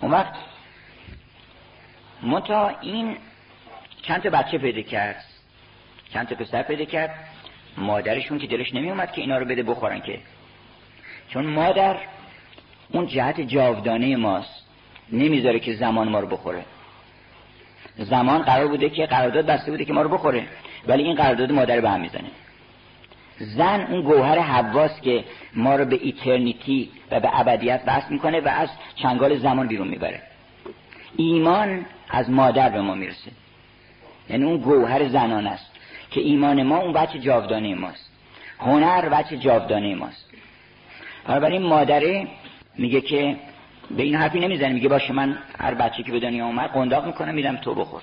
[0.00, 0.34] اون وقت
[2.22, 3.16] منتها این
[4.02, 5.24] چند تا بچه پیدا کرد.
[6.12, 7.14] چند تا پسر پیدا کرد.
[7.76, 10.18] مادرشون که دلش نمی اومد که اینا رو بده بخورن که.
[11.28, 11.96] چون مادر
[12.88, 14.66] اون جهت جاودانه ماست.
[15.12, 16.64] نمی‌ذاره که زمان ما رو بخوره.
[17.96, 20.46] زمان قرار بوده که قرارداد بسته بوده که ما رو بخوره.
[20.88, 22.30] ولی این قرارداد مادر به هم می‌زنه.
[23.38, 25.24] زن اون گوهر حواس که
[25.54, 30.22] ما رو به ایترنیتی و به ابدیت بس می‌کنه و از چنگال زمان بیرون می‌بره.
[31.16, 33.30] ایمان از مادر به ما می‌رسه.
[34.30, 35.70] یعنی اون گوهر زنان است
[36.10, 38.10] که ایمان ما اون بچه جاودانه ماست.
[38.58, 40.30] هنر بچه جاودانه ماست.
[41.26, 42.28] بنابراین مادره
[42.78, 43.36] میگه که
[43.90, 44.72] به این حرفی نمی‌زنه.
[44.72, 48.02] میگه باشه من هر بچه که به دنیا اومد قنداق می‌کنم میدم تو بخور.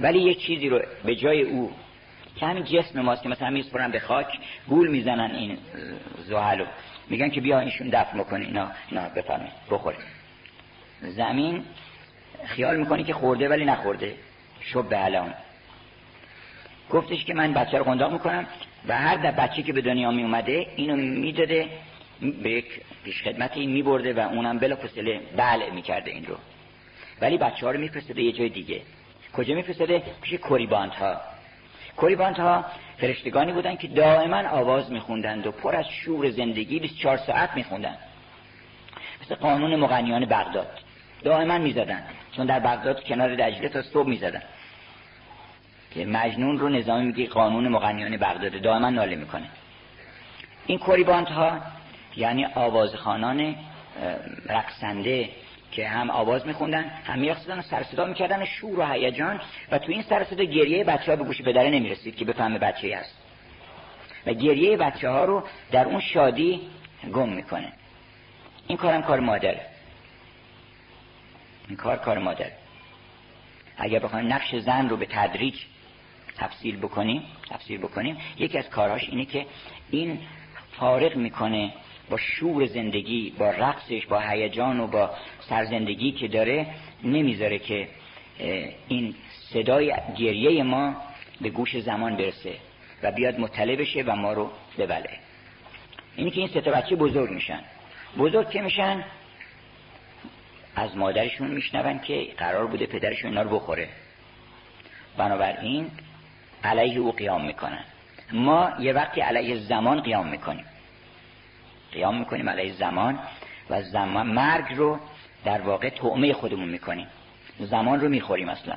[0.00, 1.72] ولی یک چیزی رو به جای او
[2.36, 5.58] که همین جسم ماست که مثلا میسپرن به خاک گول می‌زنن این
[6.18, 6.64] زحلو
[7.08, 10.00] میگن که بیا اینشون دفن بکنی اینا اینا بفرمایید بخورید
[11.00, 11.64] زمین
[12.44, 14.14] خیال می‌کنی که خورده ولی نخورده.
[14.60, 15.34] شب به الان.
[16.90, 18.46] گفتش که من بچه رو قنداق می‌کنم
[18.88, 21.68] و هر در بچه که به دنیا می اومده اینو می‌داده
[22.42, 22.66] به یک
[23.04, 26.36] پیش خدمتی میبرده و اونم بلا فسله بله می‌کرده این رو.
[27.20, 28.82] ولی بچه ها رو میفرستده یه جای دیگه.
[29.32, 31.20] کجا میفرستده پیش کوریبانت ها
[31.96, 32.64] کوریبانت ها
[32.98, 37.96] فرشتگانی بودن که دائما آواز میخوندند و پر از شور زندگی 24 ساعت میخوندن
[39.22, 40.80] مثل قانون مغنیان بغداد.
[41.24, 42.02] دائما می‌زدن
[42.36, 44.42] چون در بغداد کنار دجله تا صبح می‌زدن
[45.90, 48.60] که مجنون رو نظامی میگه قانون مغنیان بغداد.
[48.60, 49.46] دائما ناله می‌کنه.
[50.66, 51.60] این کوریبانت ها
[52.16, 53.56] یعنی آوازخانان
[54.48, 55.28] رقصنده
[55.74, 59.40] که هم آواز میخوندن هم میرقصیدن و سرصدا می‌کردن شور و هیجان.
[59.70, 63.18] و تو این سرصدا گریه بچه ها به گوش پدره نمی‌رسید که بفهمه بچه هست.
[64.26, 66.60] و گریه بچه ها رو در اون شادی
[67.12, 67.72] گم می‌کنه.
[68.66, 69.66] این کارم کار مادره.
[71.68, 72.50] این کار کار مادر.
[73.76, 75.54] اگر بخوایم نقش زن رو به تدریج
[76.36, 79.46] تفصیل بکنیم تفصیل بکنیم یکی از کارهاش اینه که
[79.90, 80.18] این
[80.72, 81.72] فارغ می‌کنه
[82.10, 86.66] با شور زندگی با رقصش با هیجان و با سرزندگی که داره
[87.04, 87.88] نمی‌ذاره که
[88.88, 89.14] این
[89.52, 90.96] صدای گریه ما
[91.40, 92.54] به گوش زمان برسه
[93.02, 95.10] و بیاد مطلع بشه و ما رو ببله.
[96.16, 97.60] اینی که این سه بچه بزرگ میشن.
[98.18, 99.04] بزرگ که میشن؟
[100.76, 103.88] از مادرشون میشنون که قرار بوده پدرشون اینا رو بخوره.
[105.16, 105.90] بنابراین
[106.64, 107.84] علیه او قیام می‌کنن.
[108.32, 110.64] ما یه وقتی علیه زمان قیام می‌کنیم.
[111.94, 113.18] قیام می‌کنیم علیه زمان
[113.70, 114.98] و زمان مرگ رو
[115.44, 117.06] در واقع تعمه خودمون می‌کنیم.
[117.58, 118.76] زمان رو می‌خوریم اصلا.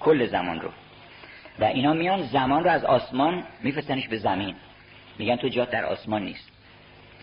[0.00, 0.68] کل زمان رو.
[1.58, 4.54] و اینا میان زمان رو از آسمان میفرستنش به زمین.
[5.18, 6.50] میگن تو جات در آسمان نیست.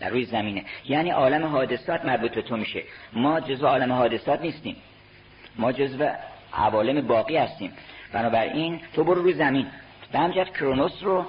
[0.00, 0.64] در روی زمینه.
[0.84, 2.82] یعنی عالم حادثات مربوط به تو میشه.
[3.12, 4.76] ما جزو عالم حادثات نیستیم.
[5.56, 6.08] ما جزو
[6.54, 7.72] عوالم باقی هستیم.
[8.12, 9.66] بنابراین تو برو روی زمین.
[10.12, 11.24] به همجرد کرونوس رو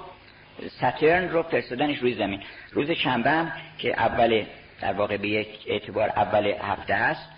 [0.68, 2.42] ساترن رو فرستادنش روی زمین.
[2.72, 4.44] روز شنبه هم که اول
[4.82, 7.30] در واقع به یک اعتبار اول هفته هست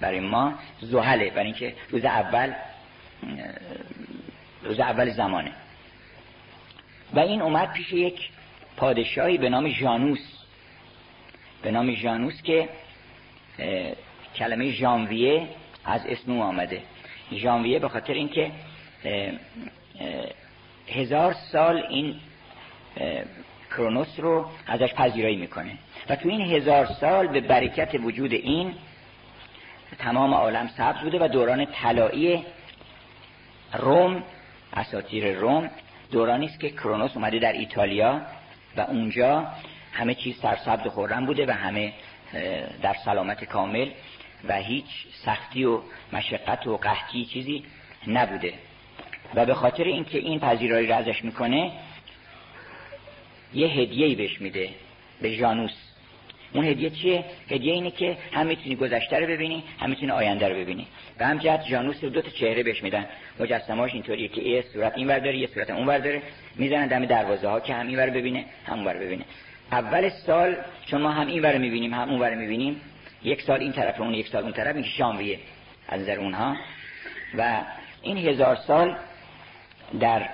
[0.00, 2.52] برای ما زحله برای اینکه روز اول
[4.62, 5.52] روز اول زمانه.
[7.12, 8.30] و این اومد پیش یک
[8.76, 10.44] پادشاهی به نام جانوس
[11.62, 12.68] به نام جانوس که
[14.36, 15.48] کلمه ژانویه
[15.84, 16.82] از اسم آمده.
[17.32, 18.50] ژانویه به خاطر اینکه
[20.88, 22.20] هزار سال این
[23.70, 25.78] کرونوس رو ازش پذیرایی می‌کنه.
[26.08, 28.74] و تو این هزار سال به برکت وجود این
[29.98, 32.44] تمام عالم سبز بوده و دوران طلایی
[33.72, 34.22] روم
[34.72, 35.70] اساطیر روم
[36.10, 38.20] دورانی است که کرونوس اومده در ایتالیا
[38.76, 39.46] و اونجا
[39.92, 41.92] همه چیز سرسبز و خورم بوده و همه
[42.82, 43.88] در سلامت کامل
[44.48, 44.86] و هیچ
[45.24, 45.80] سختی و
[46.12, 47.64] مشقت و قحطی چیزی
[48.06, 48.54] نبوده.
[49.34, 51.72] و به خاطر اینکه این پذیرایی را ازش می‌کنه
[53.54, 54.68] یه هدیه بهش میده
[55.22, 55.72] به جانوس
[56.54, 60.54] اون هدیه چیه؟ هدیه اینه که هم می‌تونی گذشته رو ببینی هم می‌تونی آینده رو
[60.54, 60.86] ببینی.
[61.20, 63.06] و همجهت جانوس رو دو تا چهره بهش میدن.
[63.40, 66.22] مجسمهاش اینطوریه که یه صورت این داره یه صورت اون داره.
[66.56, 69.24] می‌زنن دم دروازه ها که هم این ببینه هم اون ببینه.
[69.72, 72.80] اول سال چون ما هم این ور می‌بینیم هم اون ور می‌بینیم
[73.22, 75.38] یک سال این طرف اون یک سال اون طرف این شانویه
[75.88, 76.56] از نظر اونها.
[77.38, 77.62] و
[78.02, 78.96] این هزار سال
[80.00, 80.28] در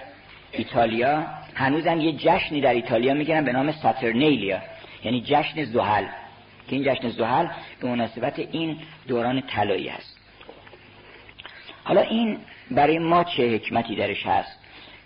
[0.52, 4.58] ایتالیا هنوزم یه جشنی در ایتالیا می‌گیرن به نام ساترنیلیا.
[5.04, 6.04] یعنی جشن زحل.
[6.68, 7.46] که این جشن زحل
[7.80, 8.78] به مناسبت این
[9.08, 10.20] دوران طلایی است
[11.84, 12.38] حالا این
[12.70, 14.58] برای ما چه حکمتی درش هست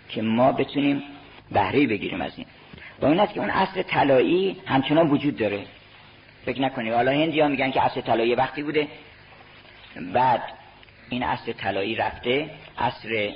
[0.09, 1.03] که ما بتونیم
[1.51, 2.45] بهره بگیریم از این؟
[3.01, 5.59] با این است که اون اصل طلایی همچنان وجود داره.
[6.45, 6.93] فکر نکنید.
[6.93, 8.87] حالا هندی ها میگن که اصل طلایی وقتی بوده.
[10.13, 10.41] بعد
[11.09, 12.49] این اصل طلایی رفته.
[12.77, 13.33] اصر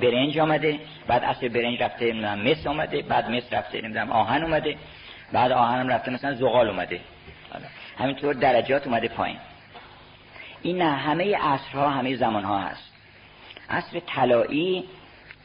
[0.00, 4.76] برنج آمده بعد اصل برنج رفته نمی‌دونم مس آمده بعد مس رفته نمی‌دونم آهن اومده
[5.32, 7.00] بعد آهن رفته مثلا زغال اومده.
[7.98, 9.38] همینطور درجات اومده پایین.
[10.62, 12.92] این نه همه عصرها همه زمانها هست.
[13.70, 14.84] عصر طلایی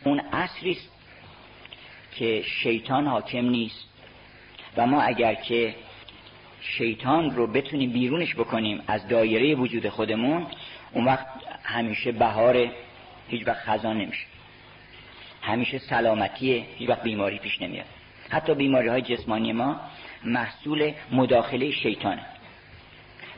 [0.04, 0.91] اون عصری است
[2.16, 3.89] که شیطان حاکم نیست.
[4.78, 5.76] و ما اگر که
[6.62, 10.48] شیطان رو بتونیم بیرونش بکنیم از دایره وجود خودمون
[10.91, 11.28] اون وقت
[11.64, 12.68] همیشه بهار
[13.28, 14.26] هیچ وقت خزان نمیشه.
[15.44, 17.86] همیشه سلامتی هیچ وقت بیماری پیش نمیاد.
[18.30, 19.80] حتی بیماری های جسمانی ما
[20.24, 22.26] محصول مداخله شیطانه.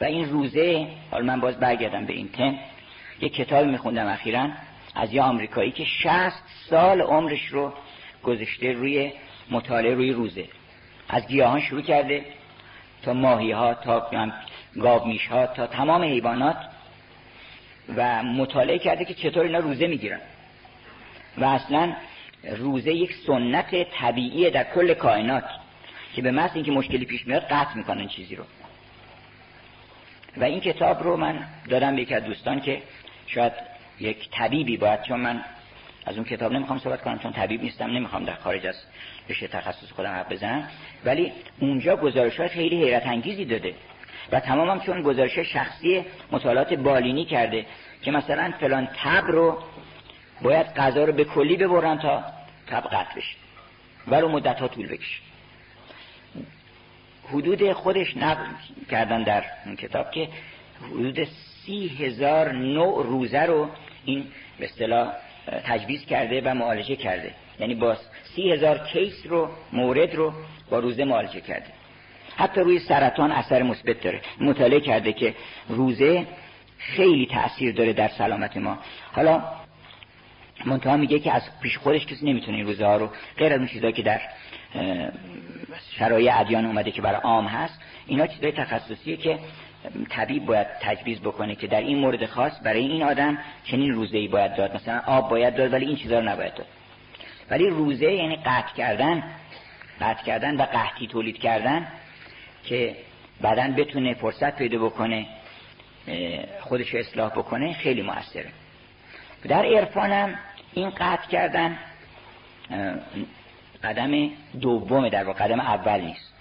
[0.02, 2.56] و این روزه حالا من باز برگردم به این تم
[3.22, 4.50] یک کتاب میخوندم اخیرا
[4.96, 7.74] از یه آمریکایی که شست سال عمرش رو
[8.24, 9.12] گذشته روی
[9.52, 10.46] مطالعه روی روزه.
[11.10, 12.26] از گیاهان شروع کرده
[13.04, 14.10] تا ماهی ها تا
[14.82, 16.58] گاب میش ها تا تمام حیوانات
[17.96, 20.20] و مطالعه کرده که چطور اینا روزه می‌گیرن.
[21.38, 21.94] و اصلا
[22.58, 25.44] روزه یک سنت طبیعی در کل کائنات
[26.16, 28.44] که به محض اینکه مشکلی پیش میاد قطع می‌کنن چیزی رو.
[30.38, 32.82] و این کتاب رو من دادم به یک از دوستان که
[33.28, 33.54] شاید
[34.00, 35.42] یک طبیبی باید چون من
[36.06, 38.76] از اون کتاب نمی‌خوام صحبت کنم چون طبیب نیستم نمی‌خوام در خارج از
[39.30, 40.70] بشه تخصص خودم حرف بزنم.
[41.06, 43.74] ولی اونجا گزارش های خیلی حیرت انگیزی داده.
[44.32, 47.66] و تمامم چون گزارش شخصی مطالعات بالینی کرده
[48.02, 49.58] که مثلا فلان تب رو
[50.42, 52.24] باید غذا رو به کلی ببرن تا
[52.68, 53.36] تب قطع بشه.
[54.08, 55.22] ولو مدت ها طول بکشه.
[57.30, 58.46] حدود خودش نقل
[58.92, 60.30] کردن در اون کتاب که
[60.92, 63.70] حدود سی هزار نوع روزه رو
[64.06, 64.28] این
[64.60, 65.14] به اصطلاح
[65.66, 67.34] تجویز کرده و معالجه کرده.
[67.60, 70.34] یعنی با سی هزار کیس رو مورد رو
[70.70, 71.68] با روزه معالجه کرده.
[72.38, 74.22] حتی روی سرطان اثر مثبت داره.
[74.40, 75.36] مطالعه کرده که
[75.70, 76.28] روزه
[76.78, 78.78] خیلی تاثیر داره در سلامت ما.
[79.12, 79.44] حالا
[80.66, 83.68] منتها میگه که از پیش خودش کسی نمی‌تونه این روزه ها رو غیر از اون
[83.68, 84.22] چیزایی که در
[85.98, 89.40] شرایع ادیان اومده که برای عام هست اینا چیزای تخصصیه که
[90.10, 94.28] طبیب باید تجویز بکنه که در این مورد خاص برای این آدم چنین روزه ای
[94.28, 94.76] باید داد.
[94.76, 96.68] مثلا آب باید داد ولی این چیزا رو نباید داد.
[97.50, 99.24] ولی روزه یعنی قطع کردن
[100.02, 101.88] قطع کردن و قحطی تولید کردن
[102.64, 102.96] که
[103.42, 105.26] بعدا بتونه فرصت پیدا بکنه
[106.62, 108.50] خودش اصلاح بکنه خیلی موثره.
[109.48, 110.40] در عرفانم
[110.76, 111.78] این قطع کردن
[113.84, 114.30] قدم
[114.62, 116.34] دومه در واقع قدم اول نیست.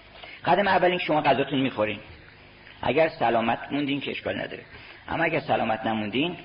[0.45, 1.99] قدم اول این شما غذاتون می‌خورین.
[2.81, 4.63] اگر سلامت موندین که اشکال نداره.
[5.07, 6.37] اما اگر سلامت نموندین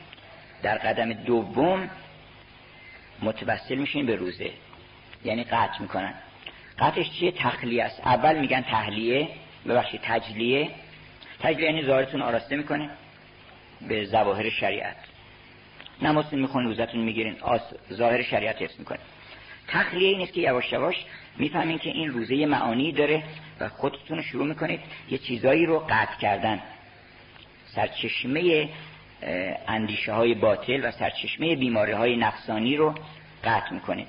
[0.63, 1.91] در قدم دوم
[3.23, 4.51] متوسل میشین به روزه.
[5.25, 6.15] یعنی قطع می‌کنن.
[6.79, 8.01] قطعش چیه؟ تخلیه است.
[8.07, 9.29] اول میگن تحلیه
[9.69, 10.71] ببخشید تجلیه.
[11.41, 12.91] تجلیه یعنی ظاهرتون آراسته می‌کنه.
[13.89, 14.97] به ظواهر شریعت.
[16.03, 17.37] نمازتون می‌خونین روزتون می‌گیرین.
[17.93, 18.99] ظاهر شریعت حفظ می‌کنه.
[19.69, 21.05] تخلیه این است که یواش یواش
[21.39, 23.23] می‌فهمین که این روزه معانی داره
[23.61, 24.81] و خودتون رو شروع می‌کنید
[25.11, 26.63] یه چیزایی رو قطع کردن.
[27.67, 28.69] سرچشمه
[29.69, 32.95] اندیشه های باطل و سرچشمه بیماری های نفسانی رو
[33.45, 34.09] قطع می‌کنید.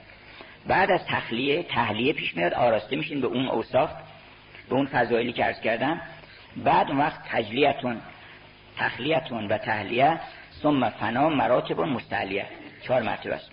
[0.67, 3.91] بعد از تخلیه تحلیه پیش میاد آراسته میشین به اون اوصاف
[4.69, 6.01] به اون فضایلی که ارز کردم.
[6.57, 8.01] بعد اون وقت تجلیتون
[8.77, 10.19] تخلیتون و تحلیه
[10.63, 12.45] ثم فنا مراتب مستعلیه.
[12.83, 13.51] چهار مرتبه است.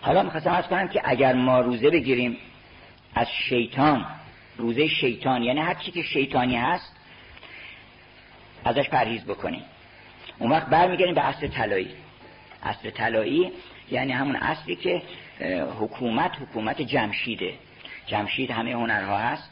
[0.00, 2.36] حالا می‌خواستم از کنم که اگر ما روزه بگیریم
[3.14, 4.06] از شیطان
[4.56, 6.96] روزه شیطان یعنی هر چی که شیطانی هست
[8.64, 9.62] ازش پرهیز بکنیم.
[10.38, 11.90] اون وقت برمیگردیم به اصل طلایی.
[12.62, 13.52] اصل طلایی
[13.90, 15.02] یعنی همون اصلی که
[15.80, 17.54] حکومت حکومت جمشیده.
[18.06, 19.50] جمشید همه هنرها هست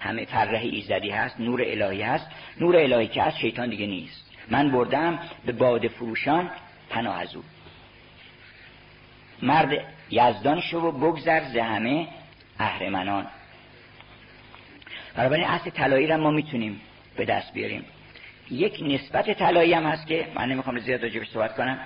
[0.00, 2.26] همه فرح ایزدی هست نور الهی هست.
[2.60, 4.29] نور الهی که از شیطان دیگه نیست.
[4.48, 6.50] من بردم به باد فروشان
[6.90, 7.42] پناه از او.
[9.42, 12.08] مرد یزدان شو و بگذر ز همه
[12.58, 13.26] اهرمنان.
[15.14, 16.80] بنابراین اصل طلایی را ما می‌تونیم
[17.16, 17.84] به دست بیاریم.
[18.50, 21.78] یک نسبت طلایی هم هست که من نمی‌خوام زیاد راجبش صحبت کنم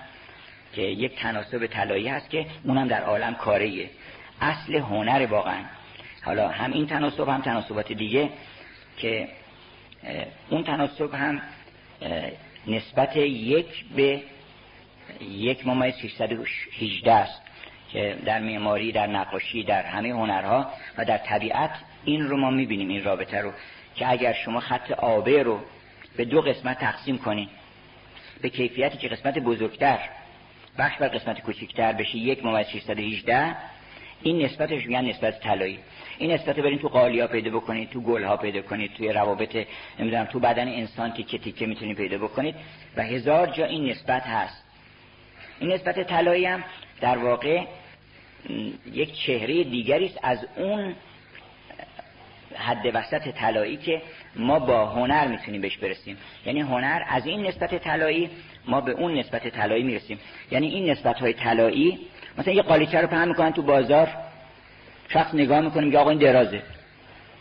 [0.73, 3.91] که یک تناسب طلایی هست که اونم در عالم کاریه.
[4.41, 5.65] اصل هنر واقعا.
[6.23, 8.31] حالا هم این تناسب هم تناسبات دیگه
[8.97, 9.29] که
[10.51, 11.43] اون تناسب هم
[12.67, 14.23] نسبت یک به
[15.21, 17.43] یک ممیز 618 است
[17.93, 20.67] که در معماری در نقاشی در همه هنرها
[20.99, 21.71] و در طبیعت
[22.05, 23.53] این رو ما می‌بینیم این رابطه رو
[23.97, 25.61] که اگر شما خط آبه رو
[26.17, 27.49] به دو قسمت تقسیم کنید
[28.41, 29.99] به کیفیتی که قسمت بزرگتر
[30.79, 33.57] بخش بر قسمت کوچکتر بشه یک ممیز 618
[34.23, 35.79] این نسبتش میگن نسبت طلایی.
[36.19, 39.67] این نسبت برین تو قالیا پیدا بکنید تو گلها پیدا کنید توی روابط
[39.99, 42.55] نمی‌دونم تو بدن انسان تیکه تیکه می‌تونید پیدا بکنید
[42.97, 44.65] و هزار جا این نسبت هست.
[45.61, 46.65] این نسبت طلایی هم
[47.01, 47.65] در واقع
[48.93, 50.95] یک چهره دیگری است از اون
[52.55, 54.03] حد وسط طلایی که
[54.37, 56.17] ما با هنر می‌تونیم بهش برسیم.
[56.47, 58.31] یعنی هنر از این نسبت طلایی
[58.67, 60.19] ما به اون نسبت طلایی می‌رسیم.
[60.51, 61.99] یعنی این نسبت های طلایی
[62.39, 64.09] مثلا یه قالیچه رو پهن می‌کنن تو بازار.
[65.09, 66.63] شخص نگاه می‌کنه میگه آقا این درازه.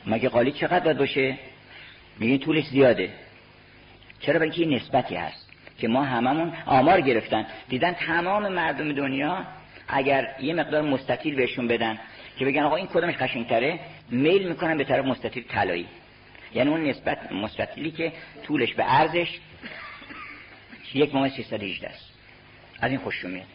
[0.07, 1.37] مگه قالیچه چقدر باید باشه؟
[2.19, 3.09] میگین طولش زیاده.
[4.19, 7.45] چرا؟ برای اینکه نسبتی هست که ما هممون آمار گرفتن.
[7.69, 9.45] دیدن تمام مردم دنیا
[9.87, 11.99] اگر یه مقدار مستطیل بهشون بدن
[12.37, 15.87] که بگن آقا این کدومش قشنگتره میل می‌کنن به طرف مستطیل طلایی.
[16.55, 18.11] یعنی اون نسبت مستطیلی که
[18.43, 19.39] طولش به ارزش
[20.93, 22.13] یک ممیز 318 است.
[22.81, 23.47] از این خوششون میاد.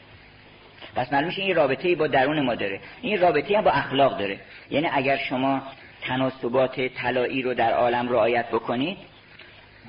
[0.96, 2.80] پس معلوم این رابطه با درون ما داره.
[3.02, 4.40] این رابطه هم با اخلاق داره.
[4.70, 5.62] یعنی اگر شما
[6.02, 8.96] تناسبات طلایی رو در عالم رعایت بکنید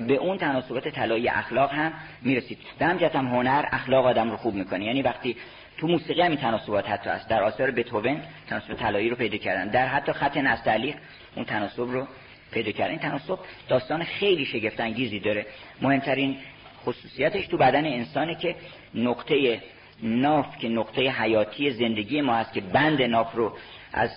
[0.00, 2.58] به اون تناسبات طلایی اخلاق هم می‌رسید.
[2.78, 4.84] به همجت هم هنر اخلاق آدم رو خوب می‌کنه.
[4.84, 5.36] یعنی وقتی
[5.78, 7.28] تو موسیقی هم تناسبات حتی است.
[7.28, 9.68] در آثار بتوون تناسب طلایی رو پیدا کردن.
[9.68, 10.94] در حتی خط نستعلیق
[11.36, 12.06] اون تناسب رو
[12.52, 12.90] پیدا کردن.
[12.90, 13.38] این تناسب
[13.68, 15.46] داستان خیلی شگفت انگیزی داره.
[15.82, 16.36] مهمترین
[16.84, 18.56] خصوصیتش تو بدن انسانه که
[18.94, 19.60] نقطه
[20.02, 23.52] ناف که نقطه حیاتی زندگی ما هست که بند ناف رو
[23.92, 24.10] از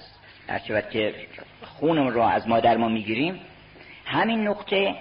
[0.49, 1.15] ارچبت که
[1.61, 3.39] خونم رو از مادر ما می‌گیریم
[4.05, 4.95] همین نقطه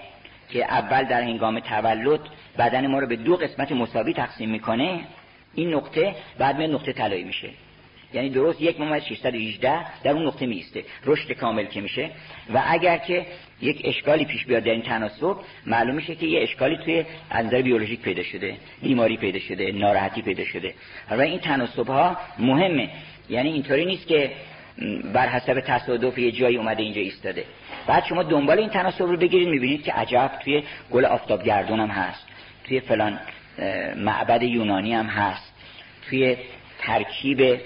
[0.49, 2.19] که اول در هنگام تولد
[2.57, 4.99] بدن ما رو به دو قسمت مساوی تقسیم می‌کنه
[5.53, 7.49] این نقطه بعد می نقطه طلایی میشه.
[8.13, 12.09] یعنی درست یک ممیز 618 در اون نقطه میسته رشد کامل که میشه.
[12.53, 13.25] و اگر که
[13.61, 15.35] یک اشکالی پیش بیاد در این تناسب
[15.65, 17.05] معلوم میشه که یه اشکالی توی
[17.35, 20.73] نظر بیولوژیک پیدا شده بیماری پیدا شده ناراحتی پیدا شده.
[21.11, 22.89] و این تناسب ها مهمه.
[23.29, 24.31] یعنی اینطوری نیست که
[25.13, 27.45] بر حسب تصادف یه جایی اومده اینجا ایستاده.
[27.87, 31.89] بعد شما دنبال این تناسب رو بگیرید می‌بینید که عجب توی گل آفتاب گردون هم
[31.89, 32.27] هست.
[32.67, 33.19] توی فلان
[33.95, 35.53] معبد یونانی هم هست.
[36.09, 36.37] توی
[36.79, 37.59] ترکیب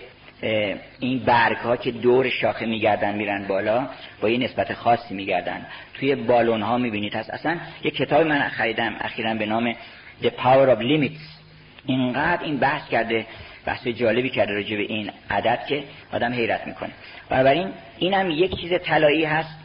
[0.99, 3.87] این برگ ها که دور شاخه میگردن میرن بالا
[4.21, 5.65] با یه نسبت خاصی میگردن.
[5.93, 7.29] توی بالون ها می‌بینید هست.
[7.29, 9.73] اصلا یه کتاب من خریدم اخیرا به نام
[10.21, 11.21] The Power of Limits.
[11.85, 13.25] اینقدر این بحث کرده
[13.65, 16.91] بحث جالبی کرده راجع به این عدد که آدم حیرت می‌کنه.
[17.29, 19.59] بنابراین این هم یک چیز طلایی هست.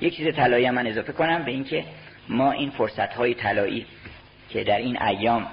[0.00, 1.84] یک چیز طلایی من اضافه کنم به اینکه
[2.28, 3.86] ما این فرصت های طلایی
[4.50, 5.46] که در این ایام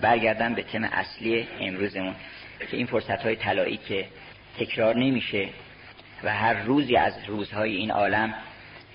[0.00, 2.14] برگردم به تم اصلی امروزمون.
[2.66, 4.04] که این فرصت های طلایی که
[4.58, 5.48] تکرار نمیشه
[6.24, 8.34] و هر روزی از روزهای این عالم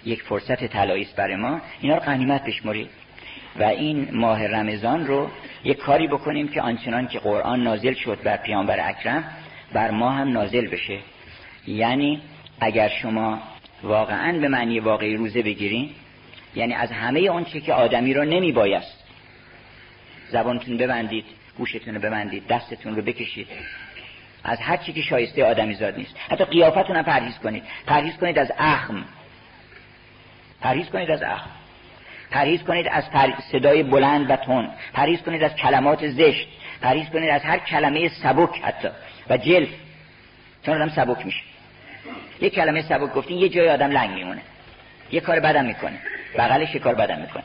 [0.05, 2.89] یک فرصت طلایی است برای ما اینا رو غنیمت بشمرید
[3.59, 5.29] و این ماه رمضان رو
[5.63, 9.23] یک کاری بکنیم که آنچنان که قرآن نازل شد بر پیامبر اکرم
[9.73, 10.99] بر ما هم نازل بشه.
[11.67, 12.21] یعنی
[12.59, 13.39] اگر شما
[13.83, 15.89] واقعا به معنی واقعی روزه بگیرین
[16.55, 19.03] یعنی از همه چی که آدمی رو نمی بایست
[20.31, 21.25] زبانتون ببندید
[21.61, 23.47] گوشتون رو ببندید دستتون رو بکشید.
[24.43, 26.15] از هر چی که شایسته آدمی زاد نیست.
[26.29, 27.63] حتی قیافتون هم پرهیز کنید.
[27.87, 29.05] پرهیز کنید از اخم.
[30.61, 31.49] پرهیز کنید از اخم.
[32.31, 33.03] پرهیز کنید از
[33.51, 36.47] صدای بلند و تون پرهیز کنید از کلمات زشت.
[36.81, 38.89] پرهیز کنید از هر کلمه سبک حتی.
[39.29, 39.69] و جلف.
[40.65, 41.43] چون آدم سبک میشه.
[42.41, 44.41] یه کلمه سبک گفتین یه جای آدم لنگ میمونه.
[45.11, 45.99] یه کار بدم می‌کنه.
[46.37, 47.43] بغلش یه کار بدم می‌کنه.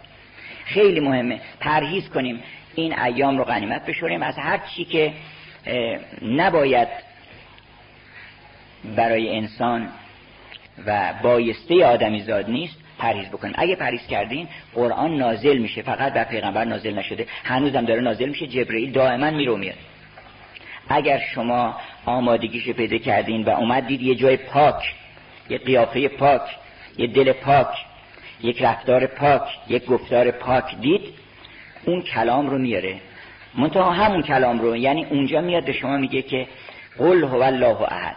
[0.64, 1.41] خیلی مهمه.
[1.61, 2.43] پرهیز کنیم.
[2.77, 4.22] این ایام رو غنیمت بشوریم.
[4.22, 5.12] از هر چی که
[6.22, 6.89] نباید
[8.97, 9.89] برای انسان
[10.87, 13.55] و بایسته آدمی زاد نیست پریز بکنیم.
[13.59, 15.83] اگه پریز کردین قرآن نازل میشه.
[15.83, 17.27] فقط بر پیغمبر نازل نشده.
[17.45, 18.47] هنوزم داره نازل میشه.
[18.47, 19.77] جبرئیل دائما میرو میاد.
[20.89, 24.95] اگر شما آمادگیش پیدا کردین و اومدید یه جای پاک
[25.51, 26.43] یه قیافه پاک
[26.99, 27.68] یه دل پاک
[28.43, 31.14] یک رفتار پاک یک گفتار پاک دید
[31.87, 32.96] اون کلام رو میاره.
[33.58, 36.46] منتها همون کلام رو یعنی اونجا میاد به شما میگه که
[36.99, 38.17] قل هو الله احد.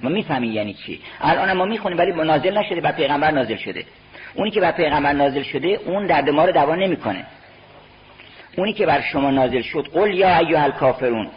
[0.00, 1.00] ما می‌فهمیم یعنی چی.
[1.20, 3.84] الان ما می‌خونیم ولی نازل نشده بر پیغمبر نازل شده.
[4.34, 7.26] اونی که بر پیغمبر نازل شده اون درد ما رو دوا نمی‌کنه.
[8.56, 11.28] اونی که بر شما نازل شد قل یا ایها الکافرون.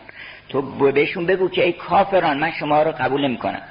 [0.49, 0.61] تو
[0.91, 3.61] بهشون بگو که ای کافران من شما رو قبول نمی‌کنم.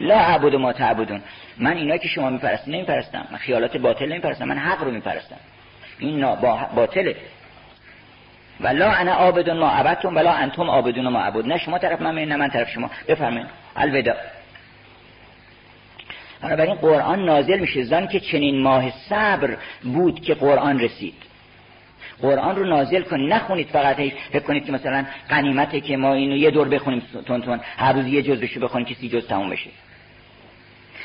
[0.00, 1.20] لا عبد ما تعبدون.
[1.58, 5.36] من اینا که شما میپرستین نمیپرستم من خیالات باطل نمیپرستم من حق رو میپرستم
[5.98, 6.34] این
[6.76, 7.16] باطله.
[8.60, 12.36] ولا انا عابد ما عبدتم ولا انتم عابدون ما عبد نه شما طرف من نه
[12.36, 12.90] من طرف شما.
[13.08, 13.46] بفرمایید.
[13.76, 14.16] الوداع.
[16.42, 17.82] بنابراین قرآن نازل میشه.
[17.82, 21.14] زن که چنین ماه صبر بود که قرآن رسید.
[22.22, 23.96] قرآن رو نازل کنید نخونید فقط.
[24.32, 28.06] فکر کنید که مثلا قنیمته که ما اینو یه دور بخونیم تون تون هر روز
[28.06, 29.70] یه جز بشه بخونیم که سی جز تموم بشه.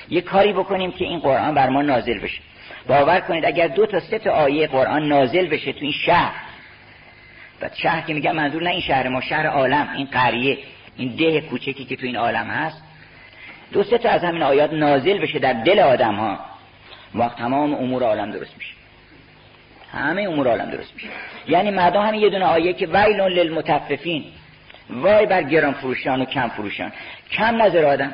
[0.10, 2.42] یه کاری بکنیم که این قرآن بر ما نازل بشه.
[2.88, 6.34] باور کنید اگر دو تا سه تا آیه قرآن نازل بشه تو این شهر
[7.62, 10.58] و شهر که میگم منظور نه این شهر ما شهر عالم این قریه
[10.98, 12.84] این ده کوچکی که تو این عالم هست
[13.72, 16.40] دو سه تا از همین آیات نازل بشه در دل آدم ها
[17.16, 18.74] وقت تمام امور عالم درست میشه.
[19.94, 21.08] همه امور عالم درست میشه.
[21.48, 24.26] یعنی مردم همین یه دونه آیه که ویل للمتففین
[24.90, 26.92] وای بر گران فروشان و کم فروشان
[27.32, 28.14] کم نظر آدم.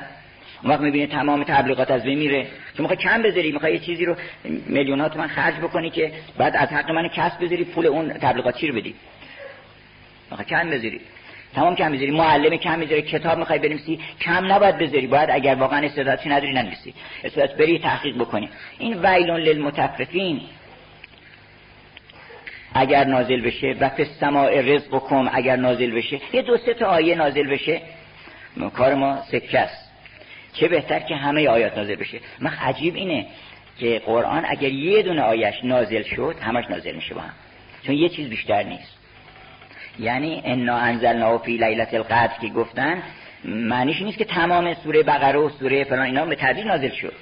[0.64, 2.48] اون وقت می‌بینی تمام تبلیغات از بین میره
[2.78, 6.56] تو می‌خوای کم بذاری؟ می‌خوای یه چیزی رو میلیون ها تومن خرج بکنی که بعد
[6.56, 8.96] از حق من کسب بذاری پول اون تبلیغاتی رو بدی؟
[10.32, 11.02] می‌خوای کم بذاری.
[11.56, 12.12] تمام کم بذاری.
[12.12, 14.00] معلم کم بذاری کتاب می‌خوای بنویسی.
[14.22, 15.08] کم نباید بذاری.
[15.08, 16.94] باید اگر واقعا استعدادی نداری ننویسی.
[17.24, 18.50] استعداد بری تحقیق بکنی.
[18.78, 20.42] این ویلون للمتففین.
[22.74, 26.20] اگر نازل بشه و فی السماء رزقکم اگر نازل بشه.
[26.34, 27.82] یه دو سه تا آیه نازل بشه.
[28.74, 29.87] کار ما سکه است.
[30.60, 32.20] چه بهتر که همه آیات نازل بشه.
[32.40, 33.26] من عجیب اینه
[33.80, 37.34] که قرآن اگر یه دونه آیش نازل شد همش نازل میشه با هم.
[37.84, 38.98] چون یه چیز بیشتر نیست.
[40.00, 43.04] یعنی انا انزلنا فی لیلت القدر که گفتن
[43.46, 47.14] معنیش نیست که تمام سوره بقره و سوره فلان اینا به تدریج نازل شد.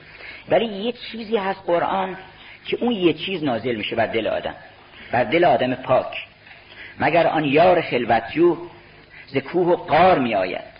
[0.50, 2.18] ولی یه چیزی هست قرآن
[2.66, 4.56] که اون یه چیز نازل میشه بر دل آدم.
[5.12, 6.26] بر دل آدم پاک.
[7.00, 8.58] مگر آن یار خلوتجو
[9.28, 10.75] ز کوه و قار می آید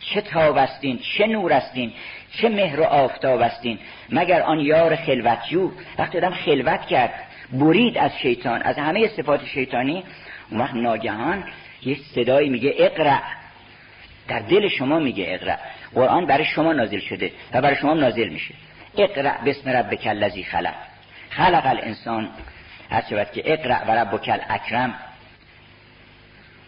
[0.00, 1.92] چه تاب استین چه نور استین
[2.32, 3.78] چه مهر و آفتاب استین
[4.10, 7.14] مگر آن یار خلوتجو؟ وقتی آدم خلوت کرد
[7.52, 10.04] برید از شیطان از همه صفات شیطانی.
[10.50, 11.44] اون وقت ناگهان
[11.82, 13.22] یه صدایی میگه اقرع
[14.28, 15.58] در دل شما میگه اقرع
[15.94, 18.54] قرآن برای شما نازل شده و برای شما نازل میشه.
[18.98, 20.74] اقرع بسم ربک الذی خلق.
[21.30, 22.28] خلق الانسان.
[22.90, 24.94] هر که اقرع و ربک الاکرم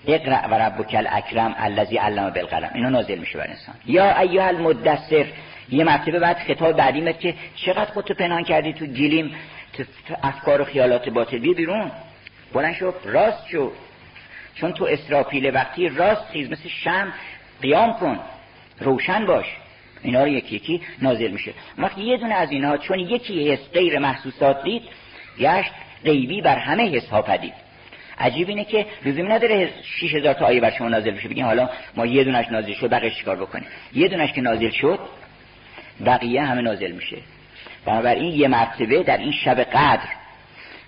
[0.07, 2.71] اقرع و ربک الاکرم الذی علم بالقلم.
[2.75, 3.75] اینا نازل میشه بر انسان.
[3.87, 5.27] یا ایها المدثر
[5.69, 9.35] یه مرتبه بعد خطاب بعدیمت که چقدر خودتو پنهان کردی تو گیلیم
[9.73, 9.85] تو
[10.23, 11.39] افکار و خیالات باطل.
[11.39, 11.91] بی بیرون.
[12.53, 13.73] بلند شو راست شو.
[14.55, 17.13] چون تو اسرافیل وقتی راست خیز مثل شم
[17.63, 18.21] قیام کن.
[18.81, 19.47] روشن باش.
[20.03, 21.53] اینا رو یکی یکی نازل میشه.
[21.79, 24.83] وقتی یه دونه از اینها چون یکی حس غیر محسوسات دید
[25.39, 25.73] گشت
[26.05, 27.70] غیبی بر همه حس ها پدید.
[28.21, 31.29] عجیب اینه که لزومی نداره 6000 تا آیه بر شما نازل بشه.
[31.29, 34.99] بگیم حالا ما یه دونش نازل شد بقیه چیکار بکنیم؟ یه دونش که نازل شد
[36.07, 37.17] بقیه همه نازل میشه.
[37.87, 40.09] بنابراین یه مرتبه در این شب قدر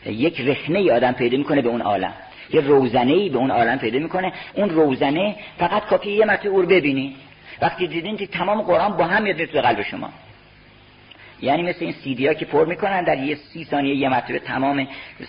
[0.06, 2.12] یک رخنه ای آدم پیدا می‌کنه به اون عالم.
[2.50, 4.32] یه روزنه ای به اون عالم پیدا می‌کنه.
[4.54, 7.16] اون روزنه فقط کافی یه مرتبه او ببینی.
[7.62, 10.10] وقتی دیدین که تمام قرآن با هم میاد تو قلب شما.
[11.42, 14.88] یعنی مثل این سیدی ها که پر می‌کنن در یه سی ثانیه یه مرتبه تمام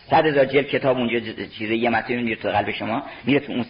[0.10, 1.20] صد هزار جلد کتاب اونجا
[1.58, 3.66] چیزه یه مرتبه میره تو قلب شما میره تو اون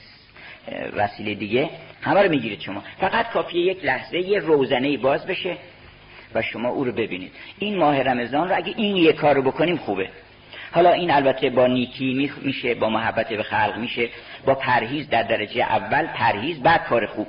[0.95, 1.69] وسیله دیگه
[2.01, 2.83] همه رو می‌گیرید شما.
[2.99, 5.57] فقط کافیه یک لحظه یه روزنه باز بشه
[6.35, 7.31] و شما او رو ببینید.
[7.59, 10.09] این ماه رمضان رو اگه این یه کار رو بکنیم خوبه.
[10.71, 14.09] حالا این البته با نیکی میشه با محبت به خلق میشه
[14.45, 17.27] با پرهیز در درجه اول پرهیز بعد کار خوب.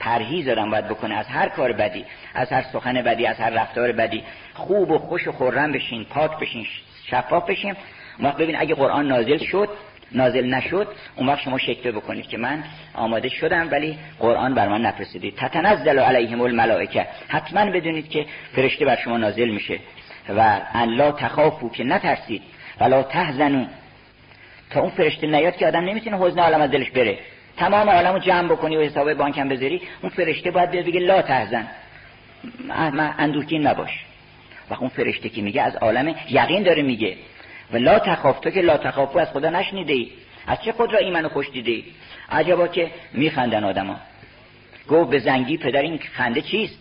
[0.00, 1.14] پرهیز آدم باید بکنه.
[1.14, 2.04] از هر کار بدی
[2.34, 4.24] از هر سخن بدی از هر رفتار بدی
[4.54, 6.66] خوب و خوش و خورم بشین پاک بشین
[7.10, 7.74] شفاف بشین.
[8.20, 9.68] وقت ببین اگه قرآن نازل شد
[10.12, 12.64] نازل نشد اون وقت شما شکل بکنید که من
[12.94, 17.06] آماده شدم ولی قرآن بر من نفرستید تتنزل علیهم الملائکه.
[17.28, 19.78] حتما بدونید که فرشته بر شما نازل میشه.
[20.36, 22.42] و ان لا تخافو که نترسید.
[22.80, 23.64] ولا تحزنو
[24.70, 27.18] تا اون فرشته نیاد که آدم نمی‌تونه حزن عالم از دلش بره.
[27.56, 31.22] تمام عالمو جمع بکنی و حساب بانک هم بذاری اون فرشته باید بیاد بگه لا
[31.22, 31.68] تحزن.
[33.18, 34.04] اندوکین نباش.
[34.70, 37.16] و اون فرشته که میگه از عالم یقین داره میگه.
[37.72, 40.10] و لا تخاف تو که لا تخافو از خدا نشنیده ای
[40.46, 41.84] از چه خود را ایمن خوش دیده ای
[42.30, 43.96] عجبا که میخندن آدما.
[44.88, 46.78] گفت به زنگی پدر این خنده چیست؟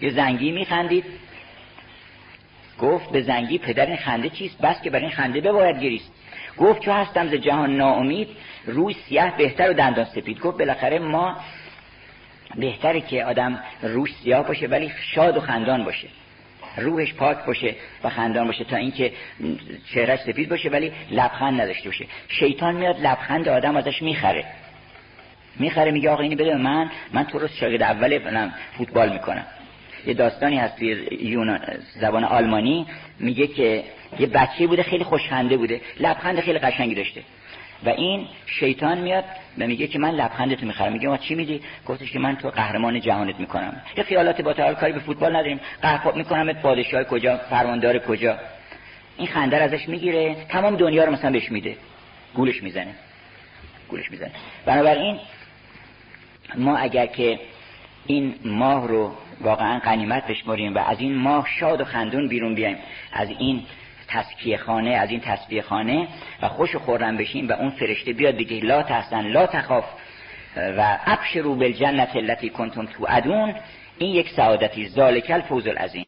[0.00, 1.04] یه زنگی میخندید.
[2.80, 6.12] گفت به زنگی پدر این خنده چیست؟ بس که برای این خنده بباید گریست.
[6.58, 8.28] گفت چون هستم ز جهان ناامید
[8.66, 10.40] روی سیاه بهتر و دندان سپید.
[10.40, 11.36] گفت بالاخره ما
[12.56, 16.08] بهتره که آدم روش سیاه باشه ولی شاد و خندان باشه.
[16.76, 17.74] روحش پاک باشه
[18.04, 19.12] و خندان باشه تا اینکه
[19.94, 22.06] چهرش سفید باشه ولی لبخند نداشته باشه.
[22.28, 24.44] شیطان میاد لبخند آدم ازش می‌خره.
[25.58, 28.40] می‌خره میگه آقا اینی بده من من تو رو شاگرد اول
[28.78, 29.44] فوتبال می‌کنم.
[30.06, 31.06] یه داستانی هست توی
[32.00, 32.86] زبان آلمانی
[33.20, 33.84] میگه که
[34.18, 37.22] یه بچه بوده خیلی خوشخنده بوده لبخند خیلی قشنگی داشته.
[37.84, 39.24] و این شیطان میاد
[39.58, 40.92] و میگه که من لبخندت می‌خرم.
[40.92, 43.82] میگه ما چی میدی گفتش که من تو قهرمان جهانت می‌کنم.
[43.96, 45.60] یه خیالات با کاری به فوتبال نداریم.
[45.82, 48.38] قهرمان می‌کنم پادشاه کجا؟ فرماندار کجا؟
[49.16, 51.76] این خنده ازش می‌گیره تمام دنیا رو مثلا بهش میده.
[52.34, 52.94] گولش می‌زنه.
[53.88, 54.30] گولش می‌زنه.
[54.66, 55.18] بنابراین
[56.56, 57.38] ما اگر که
[58.06, 62.76] این ماه رو واقعا قنیمت بشمریم و از این ماه شاد و خندون بیرون بیایم
[63.12, 63.62] از این
[64.08, 66.08] تسکیه خانه از این تسبیه خانه
[66.42, 69.84] و خوش و خورم بشیم و اون فرشته بیاد بگه لا تحسن لا تخاف
[70.56, 73.54] و ابشرو بالجنت التي کنتم تو ادون
[73.98, 76.02] این یک سعادتی ذالک الفوز العظیم.